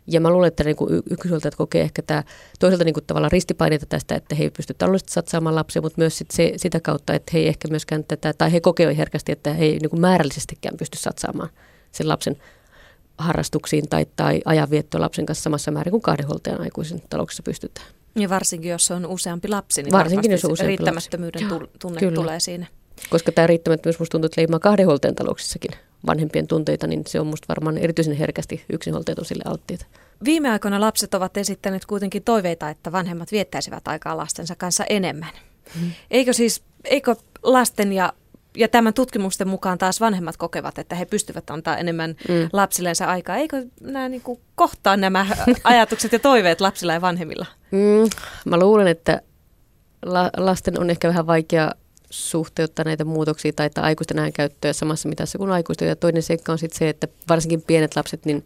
Ja 0.08 0.22
mä 0.22 0.30
luulen, 0.30 0.48
että 0.48 0.64
niin 0.64 0.76
yksinhuoltajat 1.10 1.56
kokee 1.56 1.82
ehkä 1.82 2.02
tämä 2.02 2.24
toisaalta 2.60 2.86
niin 2.86 2.94
kuin 2.94 3.06
tavallaan 3.06 3.32
ristipaineita 3.32 3.86
tästä, 3.86 4.16
että 4.16 4.36
he 4.36 4.44
ei 4.44 4.50
pysty 4.50 4.74
taloudellisesti 4.74 5.14
satsaamaan 5.14 5.56
lapsia, 5.56 5.82
mutta 5.82 6.02
myös 6.02 6.18
sit 6.18 6.32
se, 6.32 6.54
sitä 6.58 6.80
kautta, 6.80 7.14
että 7.14 7.32
he 7.34 7.40
ei 7.40 7.48
ehkä 7.48 7.68
myöskään 7.68 8.04
tätä, 8.04 8.34
tai 8.38 8.52
he 8.54 8.62
kokee 8.62 8.98
herkästi, 8.98 9.32
että 9.32 9.54
he 9.54 9.66
ei 9.66 9.80
niin 9.80 9.90
kuin 9.90 10.02
määrällisestikään 10.02 10.78
pysty 10.78 10.98
satsaamaan 10.98 11.50
sen 11.92 12.08
lapsen 12.08 12.38
harrastuksiin 13.18 13.90
tai, 13.90 14.06
tai 14.16 14.42
ajanviettoa 14.46 15.02
lapsen 15.02 15.26
kanssa 15.26 15.44
samassa 15.44 15.72
määrin 15.72 15.92
kuin 15.92 16.02
kahdenhuoltajan 16.02 16.62
aikuisen 16.62 17.02
talouksessa 17.10 17.44
pystytään. 17.44 17.88
Ja 18.16 18.30
varsinkin, 18.30 18.72
jos 18.72 18.92
on 18.92 19.06
useampi 19.06 19.48
lapsi, 19.48 19.84
niin 19.84 19.92
varsinkin, 19.92 20.32
jos 20.32 20.46
on 20.46 20.58
riittämättömyyden 20.66 21.52
lapsi. 21.52 21.70
tunne 21.80 22.00
Kyllä. 22.00 22.16
tulee 22.16 22.40
siinä. 22.40 22.68
Koska 23.10 23.32
tämä 23.32 23.48
riittämättömyys 23.48 24.00
musta 24.00 24.12
tuntuu, 24.12 24.26
että 24.26 24.42
leimaa 24.42 24.60
kahdenhuoltajan 24.60 25.16
talouksissakin 25.16 25.72
vanhempien 26.06 26.48
tunteita, 26.48 26.88
niin 26.88 27.04
se 27.08 27.20
on 27.20 27.28
musta 27.28 27.46
varmaan 27.48 27.78
erityisen 27.78 28.14
herkästi 28.14 28.66
yksinhuoltajat 28.74 29.20
on 29.20 29.26
sille 29.26 29.44
alttiita. 29.46 29.86
Viime 30.26 30.50
aikoina 30.50 30.82
lapset 30.82 31.14
ovat 31.14 31.38
esittäneet 31.38 31.86
kuitenkin 31.86 32.24
toiveita, 32.24 32.70
että 32.70 32.92
vanhemmat 32.92 33.32
viettäisivät 33.32 33.88
aikaa 33.88 34.18
lastensa 34.18 34.56
kanssa 34.56 34.84
enemmän. 34.90 35.30
Hmm. 35.80 35.92
Eikö 36.12 36.34
siis, 36.34 36.64
eikö 36.84 37.16
lasten 37.44 37.94
ja 37.94 38.14
ja 38.58 38.68
tämän 38.68 38.94
tutkimusten 38.94 39.48
mukaan 39.48 39.78
taas 39.78 40.02
vanhemmat 40.02 40.38
kokevat, 40.38 40.80
että 40.80 40.96
he 40.96 41.06
pystyvät 41.06 41.50
antaa 41.50 41.78
enemmän 41.78 42.16
mm. 42.30 42.50
lapsillensa 42.54 43.06
aikaa. 43.06 43.38
Eikö 43.38 43.66
nämä 43.82 44.10
niin 44.10 44.22
kuin, 44.22 44.40
kohtaa 44.56 44.98
nämä 44.98 45.26
ajatukset 45.64 46.12
ja 46.12 46.20
toiveet 46.20 46.62
lapsilla 46.62 46.94
ja 46.94 47.02
vanhemmilla? 47.02 47.46
Mm, 47.72 48.10
mä 48.46 48.60
luulen, 48.60 48.88
että 48.88 49.22
la- 50.06 50.32
lasten 50.38 50.80
on 50.80 50.90
ehkä 50.90 51.08
vähän 51.08 51.28
vaikea 51.28 51.72
suhteuttaa 52.10 52.86
näitä 52.86 53.06
muutoksia 53.06 53.54
tai 53.54 53.66
että 53.66 53.82
aikuisten 53.82 54.20
ajankäyttöä 54.20 54.74
samassa 54.74 55.10
mitassa 55.10 55.38
kuin 55.38 55.52
aikuisten. 55.52 55.88
Ja 55.88 55.96
toinen 55.96 56.24
seikka 56.24 56.52
on 56.52 56.58
sitten 56.58 56.80
se, 56.80 56.90
että 56.90 57.08
varsinkin 57.30 57.62
pienet 57.62 57.96
lapset, 57.96 58.26
niin 58.26 58.46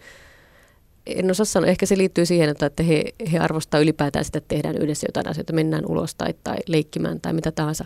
en 1.05 1.31
osaa 1.31 1.45
sanoa, 1.45 1.69
ehkä 1.69 1.85
se 1.85 1.97
liittyy 1.97 2.25
siihen, 2.25 2.49
että 2.49 2.83
he, 2.83 3.03
he 3.31 3.39
arvostaa 3.39 3.79
ylipäätään 3.79 4.25
sitä, 4.25 4.37
että 4.37 4.47
tehdään 4.47 4.77
yhdessä 4.77 5.07
jotain 5.09 5.29
asioita, 5.29 5.53
mennään 5.53 5.85
ulos 5.85 6.15
tai, 6.15 6.33
tai 6.43 6.57
leikkimään 6.67 7.21
tai 7.21 7.33
mitä 7.33 7.51
tahansa. 7.51 7.85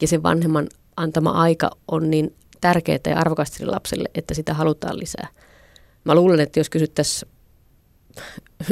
Ja 0.00 0.08
sen 0.08 0.22
vanhemman 0.22 0.68
antama 0.98 1.30
aika 1.30 1.70
on 1.88 2.10
niin 2.10 2.34
tärkeää 2.60 2.98
ja 3.06 3.18
arvokasta 3.18 3.56
sille 3.56 3.72
lapselle, 3.72 4.08
että 4.14 4.34
sitä 4.34 4.54
halutaan 4.54 4.98
lisää. 4.98 5.28
Mä 6.04 6.14
luulen, 6.14 6.40
että 6.40 6.60
jos 6.60 6.70
kysyttäisiin 6.70 7.30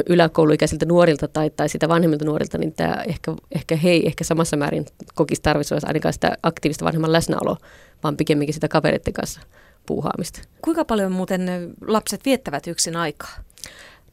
yläkouluikäisiltä 0.09 0.85
nuorilta 0.85 1.27
tai, 1.27 1.49
tai 1.49 1.69
sitä 1.69 1.89
vanhemmilta 1.89 2.25
nuorilta, 2.25 2.57
niin 2.57 2.73
tämä 2.73 3.03
ehkä, 3.07 3.33
ehkä 3.55 3.75
he 3.75 3.89
ei 3.89 4.07
ehkä 4.07 4.23
samassa 4.23 4.57
määrin 4.57 4.85
kokisi 5.15 5.41
tarvitsevansa 5.41 5.87
ainakaan 5.87 6.13
sitä 6.13 6.37
aktiivista 6.43 6.85
vanhemman 6.85 7.11
läsnäoloa, 7.11 7.57
vaan 8.03 8.17
pikemminkin 8.17 8.53
sitä 8.53 8.67
kavereiden 8.67 9.13
kanssa 9.13 9.41
puuhaamista. 9.85 10.41
Kuinka 10.61 10.85
paljon 10.85 11.11
muuten 11.11 11.73
lapset 11.87 12.25
viettävät 12.25 12.67
yksin 12.67 12.95
aikaa? 12.95 13.31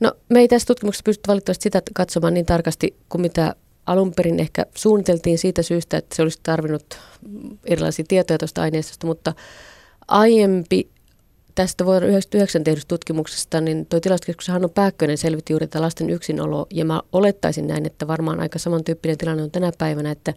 No 0.00 0.12
me 0.28 0.40
ei 0.40 0.48
tässä 0.48 0.66
tutkimuksessa 0.66 1.04
pystytty 1.04 1.28
valitettavasti 1.28 1.62
sitä 1.62 1.82
katsomaan 1.94 2.34
niin 2.34 2.46
tarkasti 2.46 2.96
kuin 3.08 3.22
mitä 3.22 3.54
alun 3.86 4.12
perin 4.16 4.40
ehkä 4.40 4.66
suunniteltiin 4.74 5.38
siitä 5.38 5.62
syystä, 5.62 5.96
että 5.96 6.16
se 6.16 6.22
olisi 6.22 6.40
tarvinnut 6.42 6.98
erilaisia 7.64 8.04
tietoja 8.08 8.38
tuosta 8.38 8.62
aineistosta, 8.62 9.06
mutta 9.06 9.32
aiempi 10.08 10.88
tästä 11.54 11.84
vuonna 11.84 12.00
1999 12.00 12.64
tehdystä 12.64 12.88
tutkimuksesta, 12.88 13.60
niin 13.60 13.86
tuo 13.86 14.00
tilastokeskus 14.00 14.48
Hannu 14.48 14.68
Pääkkönen 14.68 15.18
selvitti 15.18 15.52
juuri 15.52 15.66
tätä 15.66 15.82
lasten 15.82 16.10
yksinolo, 16.10 16.66
ja 16.70 16.84
mä 16.84 17.02
olettaisin 17.12 17.66
näin, 17.66 17.86
että 17.86 18.06
varmaan 18.06 18.40
aika 18.40 18.58
samantyyppinen 18.58 19.18
tilanne 19.18 19.42
on 19.42 19.50
tänä 19.50 19.72
päivänä, 19.78 20.10
että, 20.10 20.34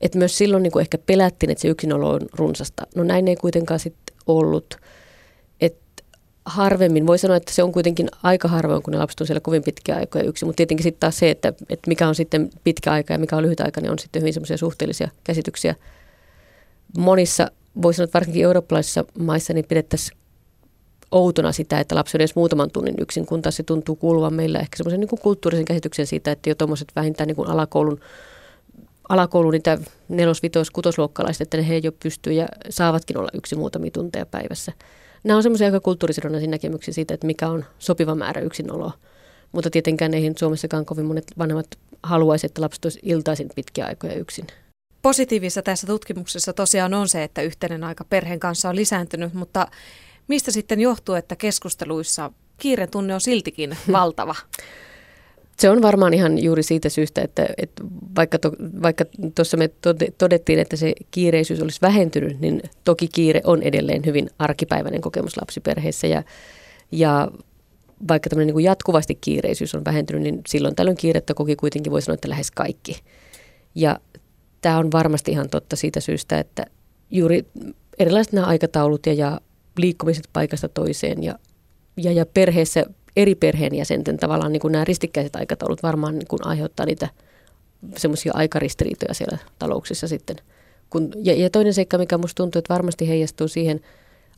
että 0.00 0.18
myös 0.18 0.38
silloin 0.38 0.62
niin 0.62 0.72
kuin 0.72 0.80
ehkä 0.80 0.98
pelättiin, 0.98 1.50
että 1.50 1.62
se 1.62 1.68
yksinolo 1.68 2.10
on 2.10 2.20
runsasta. 2.32 2.86
No 2.96 3.04
näin 3.04 3.28
ei 3.28 3.36
kuitenkaan 3.36 3.80
sitten 3.80 4.16
ollut 4.26 4.76
harvemmin. 6.44 7.06
Voi 7.06 7.18
sanoa, 7.18 7.36
että 7.36 7.52
se 7.52 7.62
on 7.62 7.72
kuitenkin 7.72 8.08
aika 8.22 8.48
harvoin, 8.48 8.82
kun 8.82 8.92
ne 8.92 8.98
lapset 8.98 9.20
on 9.20 9.26
siellä 9.26 9.40
kovin 9.40 9.62
pitkiä 9.62 9.96
aikoja 9.96 10.24
yksin. 10.24 10.48
Mutta 10.48 10.56
tietenkin 10.56 10.82
sitten 10.82 11.00
taas 11.00 11.18
se, 11.18 11.30
että, 11.30 11.48
että 11.48 11.88
mikä 11.88 12.08
on 12.08 12.14
sitten 12.14 12.50
pitkä 12.64 12.92
aika 12.92 13.12
ja 13.12 13.18
mikä 13.18 13.36
on 13.36 13.42
lyhyt 13.42 13.60
aika, 13.60 13.80
niin 13.80 13.90
on 13.90 13.98
sitten 13.98 14.22
hyvin 14.22 14.32
semmoisia 14.32 14.56
suhteellisia 14.56 15.08
käsityksiä. 15.24 15.74
Monissa, 16.98 17.50
voi 17.82 17.94
sanoa, 17.94 18.04
että 18.04 18.18
varsinkin 18.18 18.44
eurooppalaisissa 18.44 19.04
maissa, 19.18 19.52
niin 19.52 19.64
pidettäisiin 19.64 20.18
outona 21.10 21.52
sitä, 21.52 21.80
että 21.80 21.94
lapsi 21.94 22.16
on 22.16 22.20
edes 22.20 22.34
muutaman 22.34 22.70
tunnin 22.70 22.94
yksin, 23.00 23.26
kun 23.26 23.42
taas 23.42 23.56
se 23.56 23.62
tuntuu 23.62 23.96
kuuluvan 23.96 24.34
meillä 24.34 24.58
ehkä 24.58 24.76
semmoisen 24.76 25.00
niin 25.00 25.08
kulttuurisen 25.08 25.64
käsityksen 25.64 26.06
siitä, 26.06 26.32
että 26.32 26.50
jo 26.50 26.54
tuommoiset 26.54 26.88
vähintään 26.96 27.26
niin 27.26 27.36
kuin 27.36 27.48
alakoulun 27.48 28.00
alakoulun 29.08 29.52
niitä 29.52 29.78
nelos-, 30.08 30.42
vitos-, 30.42 30.70
kutosluokkalaiset, 30.70 31.40
että 31.40 31.56
ne 31.56 31.68
he 31.68 31.76
jo 31.76 31.92
pystyy 31.92 32.32
ja 32.32 32.48
saavatkin 32.68 33.18
olla 33.18 33.30
yksi 33.34 33.56
muutamia 33.56 33.90
tunteja 33.90 34.26
päivässä 34.26 34.72
nämä 35.24 35.36
on 35.36 35.42
semmoisia 35.42 35.66
aika 35.66 35.80
kulttuurisidonnaisia 35.80 36.50
näkemyksiä 36.50 36.94
siitä, 36.94 37.14
että 37.14 37.26
mikä 37.26 37.48
on 37.48 37.64
sopiva 37.78 38.14
määrä 38.14 38.40
yksinoloa. 38.40 38.92
Mutta 39.52 39.70
tietenkään 39.70 40.14
eihin 40.14 40.34
Suomessakaan 40.38 40.84
kovin 40.84 41.06
monet 41.06 41.24
vanhemmat 41.38 41.66
haluaisi, 42.02 42.46
että 42.46 42.62
lapset 42.62 42.84
olisi 42.84 43.00
iltaisin 43.02 43.48
pitkiä 43.54 43.86
aikoja 43.86 44.14
yksin. 44.14 44.46
Positiivista 45.02 45.62
tässä 45.62 45.86
tutkimuksessa 45.86 46.52
tosiaan 46.52 46.94
on 46.94 47.08
se, 47.08 47.24
että 47.24 47.42
yhteinen 47.42 47.84
aika 47.84 48.04
perheen 48.04 48.40
kanssa 48.40 48.68
on 48.68 48.76
lisääntynyt, 48.76 49.34
mutta 49.34 49.68
mistä 50.28 50.50
sitten 50.50 50.80
johtuu, 50.80 51.14
että 51.14 51.36
keskusteluissa 51.36 52.32
kiireen 52.58 52.90
tunne 52.90 53.14
on 53.14 53.20
siltikin 53.20 53.76
valtava? 53.92 54.34
Se 55.60 55.70
on 55.70 55.82
varmaan 55.82 56.14
ihan 56.14 56.42
juuri 56.42 56.62
siitä 56.62 56.88
syystä, 56.88 57.22
että, 57.22 57.46
että 57.56 57.84
vaikka, 58.16 58.38
to, 58.38 58.52
vaikka 58.82 59.04
tuossa 59.34 59.56
me 59.56 59.70
todettiin, 60.18 60.58
että 60.58 60.76
se 60.76 60.92
kiireisyys 61.10 61.62
olisi 61.62 61.80
vähentynyt, 61.82 62.40
niin 62.40 62.62
toki 62.84 63.08
kiire 63.08 63.40
on 63.44 63.62
edelleen 63.62 64.02
hyvin 64.06 64.30
arkipäiväinen 64.38 65.00
kokemus 65.00 65.36
lapsiperheissä 65.36 66.06
ja, 66.06 66.22
ja 66.92 67.30
vaikka 68.08 68.30
tämmöinen 68.30 68.54
niin 68.54 68.64
jatkuvasti 68.64 69.14
kiireisyys 69.14 69.74
on 69.74 69.84
vähentynyt, 69.84 70.22
niin 70.22 70.40
silloin 70.48 70.74
tällöin 70.74 70.96
kiirettä 70.96 71.34
koki 71.34 71.56
kuitenkin 71.56 71.92
voi 71.92 72.02
sanoa, 72.02 72.14
että 72.14 72.28
lähes 72.28 72.50
kaikki. 72.50 73.00
Ja 73.74 74.00
tämä 74.60 74.78
on 74.78 74.92
varmasti 74.92 75.30
ihan 75.30 75.50
totta 75.50 75.76
siitä 75.76 76.00
syystä, 76.00 76.38
että 76.38 76.64
juuri 77.10 77.46
erilaiset 77.98 78.32
nämä 78.32 78.46
aikataulut 78.46 79.06
ja, 79.06 79.12
ja 79.12 79.40
liikkumiset 79.76 80.28
paikasta 80.32 80.68
toiseen 80.68 81.22
ja, 81.22 81.38
ja, 81.96 82.12
ja 82.12 82.26
perheessä 82.26 82.84
eri 83.16 83.34
perheenjäsenten 83.34 84.16
tavallaan 84.16 84.52
niin 84.52 84.60
kuin 84.60 84.72
nämä 84.72 84.84
ristikkäiset 84.84 85.36
aikataulut 85.36 85.82
varmaan 85.82 86.18
niin 86.18 86.28
kuin 86.28 86.46
aiheuttaa 86.46 86.86
niitä 86.86 87.08
semmoisia 87.96 88.32
aikaristiriitoja 88.34 89.14
siellä 89.14 89.38
talouksissa 89.58 90.08
sitten. 90.08 90.36
Kun, 90.90 91.12
ja, 91.16 91.34
ja 91.34 91.50
toinen 91.50 91.74
seikka, 91.74 91.98
mikä 91.98 92.18
musta 92.18 92.36
tuntuu, 92.36 92.58
että 92.58 92.74
varmasti 92.74 93.08
heijastuu 93.08 93.48
siihen, 93.48 93.80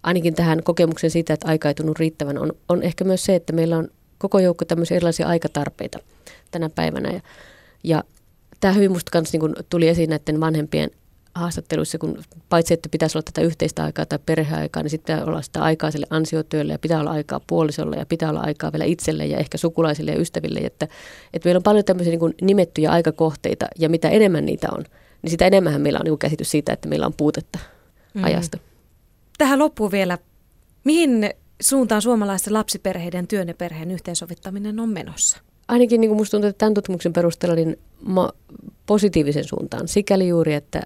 ainakin 0.03 0.35
tähän 0.35 0.63
kokemukseen 0.63 1.11
siitä, 1.11 1.35
että 1.35 1.49
aika 1.49 1.69
ei 1.69 1.75
tunnu 1.75 1.95
riittävän, 1.99 2.39
on, 2.39 2.53
on 2.69 2.83
ehkä 2.83 3.05
myös 3.05 3.25
se, 3.25 3.35
että 3.35 3.53
meillä 3.53 3.77
on 3.77 3.89
koko 4.19 4.39
joukko 4.39 4.65
tämmöisiä 4.65 4.97
erilaisia 4.97 5.27
aikatarpeita 5.27 5.99
tänä 6.51 6.71
päivänä. 6.71 7.11
Ja, 7.11 7.21
ja 7.85 8.05
tämä 8.61 8.75
hyvin 8.75 8.93
musta 8.93 9.11
kanssa 9.11 9.39
niin 9.39 9.55
tuli 9.69 9.89
esiin 9.89 10.11
näiden 10.11 10.41
vanhempien 10.41 10.91
haastatteluissa, 11.35 11.99
kun 11.99 12.19
paitsi 12.49 12.75
että 12.75 12.89
pitäisi 12.89 13.19
olla 13.19 13.23
tätä 13.23 13.47
yhteistä 13.47 13.85
aikaa 13.85 14.07
tai 14.07 14.19
perheaikaa, 14.27 14.83
niin 14.83 14.91
sitten 14.91 15.17
pitää 15.17 15.27
olla 15.27 15.43
sitä 15.43 15.63
aikaa 15.63 15.91
sille 15.91 16.07
ansiotyölle 16.11 16.73
ja 16.73 16.79
pitää 16.79 17.01
olla 17.01 17.11
aikaa 17.11 17.41
puolisolle 17.47 17.97
ja 17.97 18.07
pitää 18.07 18.31
olla 18.31 18.41
aikaa 18.41 18.73
vielä 18.73 18.85
itselle 18.85 19.27
ja 19.27 19.39
ehkä 19.39 19.59
sukulaisille 19.59 20.11
ja 20.11 20.21
ystäville. 20.21 20.61
Että, 20.61 20.89
että 21.33 21.47
meillä 21.47 21.59
on 21.59 21.63
paljon 21.63 21.85
tämmöisiä 21.85 22.11
niin 22.11 22.21
kuin 22.21 22.35
nimettyjä 22.41 22.91
aikakohteita 22.91 23.67
ja 23.79 23.89
mitä 23.89 24.09
enemmän 24.09 24.47
niitä 24.47 24.69
on, 24.73 24.85
niin 25.23 25.31
sitä 25.31 25.47
enemmän 25.47 25.81
meillä 25.81 25.99
on 25.99 26.05
niin 26.05 26.13
kuin 26.13 26.19
käsitys 26.19 26.51
siitä, 26.51 26.73
että 26.73 26.89
meillä 26.89 27.07
on 27.07 27.15
puutetta 27.17 27.59
mm. 28.15 28.25
ajasta. 28.25 28.59
Tähän 29.39 29.59
loppuu 29.59 29.93
vielä, 29.93 30.19
mihin 30.85 31.31
suuntaan 31.63 32.03
suomalaisten 32.03 32.55
lapsiperheiden 32.55 33.27
työn 33.27 33.49
ja 33.49 33.55
perheen 33.55 33.91
yhteensovittaminen 33.91 34.81
on 34.81 34.89
menossa? 34.89 35.39
Ainakin 35.69 36.01
niin 36.01 36.09
kuin 36.09 36.17
musta 36.17 36.31
tuntuu, 36.31 36.49
että 36.49 36.59
tämän 36.59 36.75
tutkimuksen 36.75 37.13
perusteella 37.13 37.57
niin 37.57 37.79
positiivisen 38.87 39.45
suuntaan. 39.45 39.89
Sikäli 39.89 40.29
juuri, 40.29 40.55
että 40.55 40.83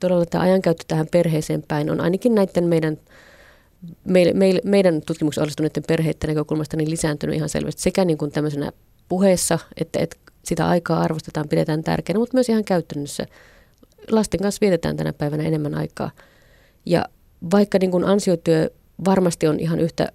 todella 0.00 0.26
tämä 0.26 0.44
ajankäyttö 0.44 0.84
tähän 0.88 1.06
perheeseen 1.12 1.62
päin 1.68 1.90
on 1.90 2.00
ainakin 2.00 2.34
näiden 2.34 2.64
meidän, 2.64 2.98
meille, 4.04 4.32
meille, 4.32 4.60
meidän 4.64 5.00
tutkimuksen 5.06 5.42
osallistuneiden 5.42 5.82
perheiden 5.88 6.28
näkökulmasta 6.28 6.76
niin 6.76 6.90
lisääntynyt 6.90 7.36
ihan 7.36 7.48
selvästi 7.48 7.82
sekä 7.82 8.04
niin 8.04 8.18
kuin 8.18 8.32
tämmöisenä 8.32 8.72
puheessa, 9.08 9.58
että, 9.80 9.98
että 10.00 10.16
sitä 10.44 10.68
aikaa 10.68 11.00
arvostetaan, 11.00 11.48
pidetään 11.48 11.84
tärkeänä, 11.84 12.18
mutta 12.18 12.36
myös 12.36 12.48
ihan 12.48 12.64
käytännössä. 12.64 13.26
Lasten 14.10 14.40
kanssa 14.40 14.60
vietetään 14.60 14.96
tänä 14.96 15.12
päivänä 15.12 15.42
enemmän 15.44 15.74
aikaa. 15.74 16.10
Ja 16.86 17.04
vaikka 17.50 17.78
niin 17.78 17.90
kuin 17.90 18.04
ansiotyö 18.04 18.70
varmasti 19.04 19.48
on 19.48 19.60
ihan 19.60 19.80
yhtä 19.80 20.12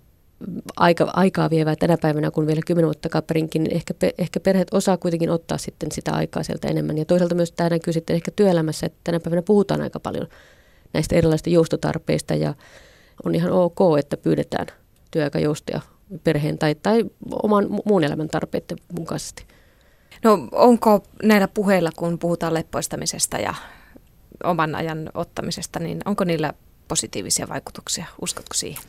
aika, 0.75 1.11
aikaa 1.13 1.49
vievää 1.49 1.75
tänä 1.75 1.97
päivänä, 2.01 2.31
kun 2.31 2.47
vielä 2.47 2.61
kymmenen 2.67 2.87
vuotta 2.87 3.09
kaperinkin, 3.09 3.63
niin 3.63 3.75
ehkä, 3.75 3.93
ehkä 4.17 4.39
perheet 4.39 4.67
osaa 4.73 4.97
kuitenkin 4.97 5.29
ottaa 5.29 5.57
sitten 5.57 5.91
sitä 5.91 6.11
aikaa 6.13 6.43
sieltä 6.43 6.67
enemmän. 6.67 6.97
Ja 6.97 7.05
toisaalta 7.05 7.35
myös 7.35 7.51
tämä 7.51 7.69
näkyy 7.69 7.93
sitten 7.93 8.15
ehkä 8.15 8.31
työelämässä, 8.31 8.85
että 8.85 8.99
tänä 9.03 9.19
päivänä 9.19 9.41
puhutaan 9.41 9.81
aika 9.81 9.99
paljon 9.99 10.27
näistä 10.93 11.15
erilaisista 11.15 11.49
joustotarpeista 11.49 12.35
ja 12.35 12.53
on 13.25 13.35
ihan 13.35 13.51
ok, 13.51 13.79
että 13.99 14.17
pyydetään 14.17 14.67
työaikajoustoja 15.11 15.81
perheen 16.23 16.57
tai, 16.57 16.75
tai 16.75 17.05
oman 17.43 17.67
muun 17.85 18.03
elämän 18.03 18.27
tarpeiden 18.27 18.77
mukaisesti. 18.99 19.45
No 20.23 20.47
onko 20.51 21.03
näillä 21.23 21.47
puheilla, 21.47 21.89
kun 21.95 22.19
puhutaan 22.19 22.53
leppoistamisesta 22.53 23.37
ja 23.37 23.53
oman 24.43 24.75
ajan 24.75 25.09
ottamisesta, 25.13 25.79
niin 25.79 26.01
onko 26.05 26.23
niillä 26.23 26.53
positiivisia 26.87 27.47
vaikutuksia? 27.49 28.05
Uskotko 28.21 28.53
siihen? 28.53 28.83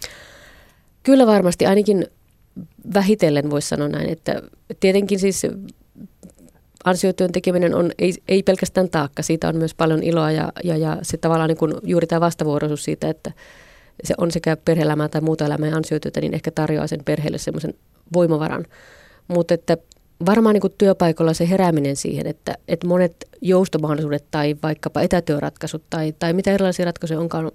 Kyllä 1.06 1.26
varmasti, 1.26 1.66
ainakin 1.66 2.06
vähitellen 2.94 3.50
voisi 3.50 3.68
sanoa 3.68 3.88
näin, 3.88 4.10
että 4.10 4.42
tietenkin 4.80 5.18
siis 5.18 5.46
ansiotyön 6.84 7.32
tekeminen 7.32 7.74
on 7.74 7.90
ei, 7.98 8.14
ei 8.28 8.42
pelkästään 8.42 8.88
taakka, 8.88 9.22
siitä 9.22 9.48
on 9.48 9.56
myös 9.56 9.74
paljon 9.74 10.02
iloa 10.02 10.30
ja, 10.30 10.52
ja, 10.64 10.76
ja 10.76 10.98
se 11.02 11.16
tavallaan 11.16 11.48
niin 11.48 11.56
kuin 11.56 11.74
juuri 11.82 12.06
tämä 12.06 12.20
vastavuoroisuus 12.20 12.84
siitä, 12.84 13.08
että 13.08 13.32
se 14.04 14.14
on 14.18 14.30
sekä 14.30 14.56
perhe 14.56 14.84
tai 15.10 15.20
muuta 15.20 15.46
elämää 15.46 15.68
ja 15.68 15.76
ansiotyötä, 15.76 16.20
niin 16.20 16.34
ehkä 16.34 16.50
tarjoaa 16.50 16.86
sen 16.86 17.04
perheelle 17.04 17.38
semmoisen 17.38 17.74
voimavaran. 18.12 18.64
Mutta 19.28 19.54
että 19.54 19.76
varmaan 20.26 20.54
niin 20.54 20.60
kuin 20.60 20.74
työpaikalla 20.78 21.34
se 21.34 21.48
herääminen 21.48 21.96
siihen, 21.96 22.26
että, 22.26 22.54
että 22.68 22.86
monet 22.86 23.16
joustomahdollisuudet 23.40 24.24
tai 24.30 24.56
vaikkapa 24.62 25.00
etätyöratkaisut 25.00 25.82
tai, 25.90 26.14
tai 26.18 26.32
mitä 26.32 26.52
erilaisia 26.52 26.84
ratkaisuja 26.84 27.20
onkaan 27.20 27.52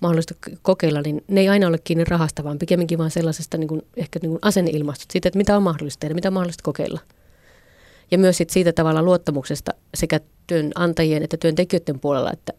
mahdollista 0.00 0.34
kokeilla, 0.62 1.02
niin 1.02 1.24
ne 1.28 1.40
ei 1.40 1.48
aina 1.48 1.68
ole 1.68 1.78
kiinni 1.84 2.04
rahasta, 2.04 2.44
vaan 2.44 2.58
pikemminkin 2.58 2.98
vaan 2.98 3.10
sellaisesta 3.10 3.58
niin 3.58 3.68
kuin, 3.68 3.82
ehkä 3.96 4.18
niin 4.22 4.38
asenneilmastosta, 4.42 5.12
siitä, 5.12 5.28
että 5.28 5.38
mitä 5.38 5.56
on 5.56 5.62
mahdollista 5.62 6.00
tehdä, 6.00 6.14
mitä 6.14 6.28
on 6.28 6.32
mahdollista 6.32 6.62
kokeilla. 6.62 7.00
Ja 8.10 8.18
myös 8.18 8.36
sit 8.36 8.50
siitä 8.50 8.72
tavalla 8.72 9.02
luottamuksesta 9.02 9.72
sekä 9.94 10.20
työnantajien 10.46 11.22
että 11.22 11.36
työntekijöiden 11.36 12.00
puolella, 12.00 12.32
että, 12.32 12.52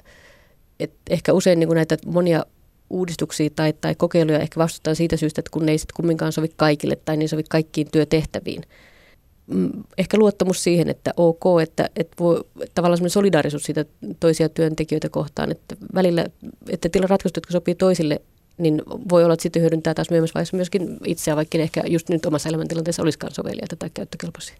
että 0.79 0.97
ehkä 1.09 1.33
usein 1.33 1.59
niin 1.59 1.67
kuin 1.67 1.75
näitä 1.75 1.97
monia 2.05 2.45
uudistuksia 2.89 3.49
tai, 3.55 3.73
tai 3.73 3.95
kokeiluja 3.95 4.39
ehkä 4.39 4.59
vastustetaan 4.59 4.95
siitä 4.95 5.17
syystä, 5.17 5.41
että 5.41 5.51
kun 5.51 5.65
ne 5.65 5.71
ei 5.71 5.77
sitten 5.77 5.95
kumminkaan 5.95 6.31
sovi 6.31 6.49
kaikille 6.55 6.95
tai 6.95 7.17
niin 7.17 7.29
sovi 7.29 7.43
kaikkiin 7.49 7.87
työtehtäviin. 7.91 8.63
Mm, 9.47 9.83
ehkä 9.97 10.17
luottamus 10.17 10.63
siihen, 10.63 10.89
että 10.89 11.11
ok, 11.17 11.43
että, 11.61 11.89
että 11.95 12.15
voi, 12.19 12.43
tavallaan 12.75 12.97
semmoinen 12.97 13.09
solidaarisuus 13.09 13.63
siitä 13.63 13.85
toisia 14.19 14.49
työntekijöitä 14.49 15.09
kohtaan, 15.09 15.51
että 15.51 15.75
välillä, 15.93 16.25
että 16.69 16.89
tila 16.89 17.07
ratkaisut, 17.07 17.37
jotka 17.37 17.51
sopii 17.51 17.75
toisille, 17.75 18.21
niin 18.57 18.81
voi 19.09 19.23
olla, 19.23 19.33
että 19.33 19.43
sitten 19.43 19.61
hyödyntää 19.61 19.93
taas 19.93 20.09
myöhemmässä 20.09 20.33
vaiheessa 20.33 20.57
myöskin 20.57 20.97
itseä, 21.05 21.35
vaikka 21.35 21.57
ehkä 21.57 21.83
just 21.87 22.09
nyt 22.09 22.25
omassa 22.25 22.49
elämäntilanteessa 22.49 23.01
olisikaan 23.01 23.33
soveliaita 23.33 23.75
tai 23.75 23.89
käyttökelpoisia. 23.93 24.55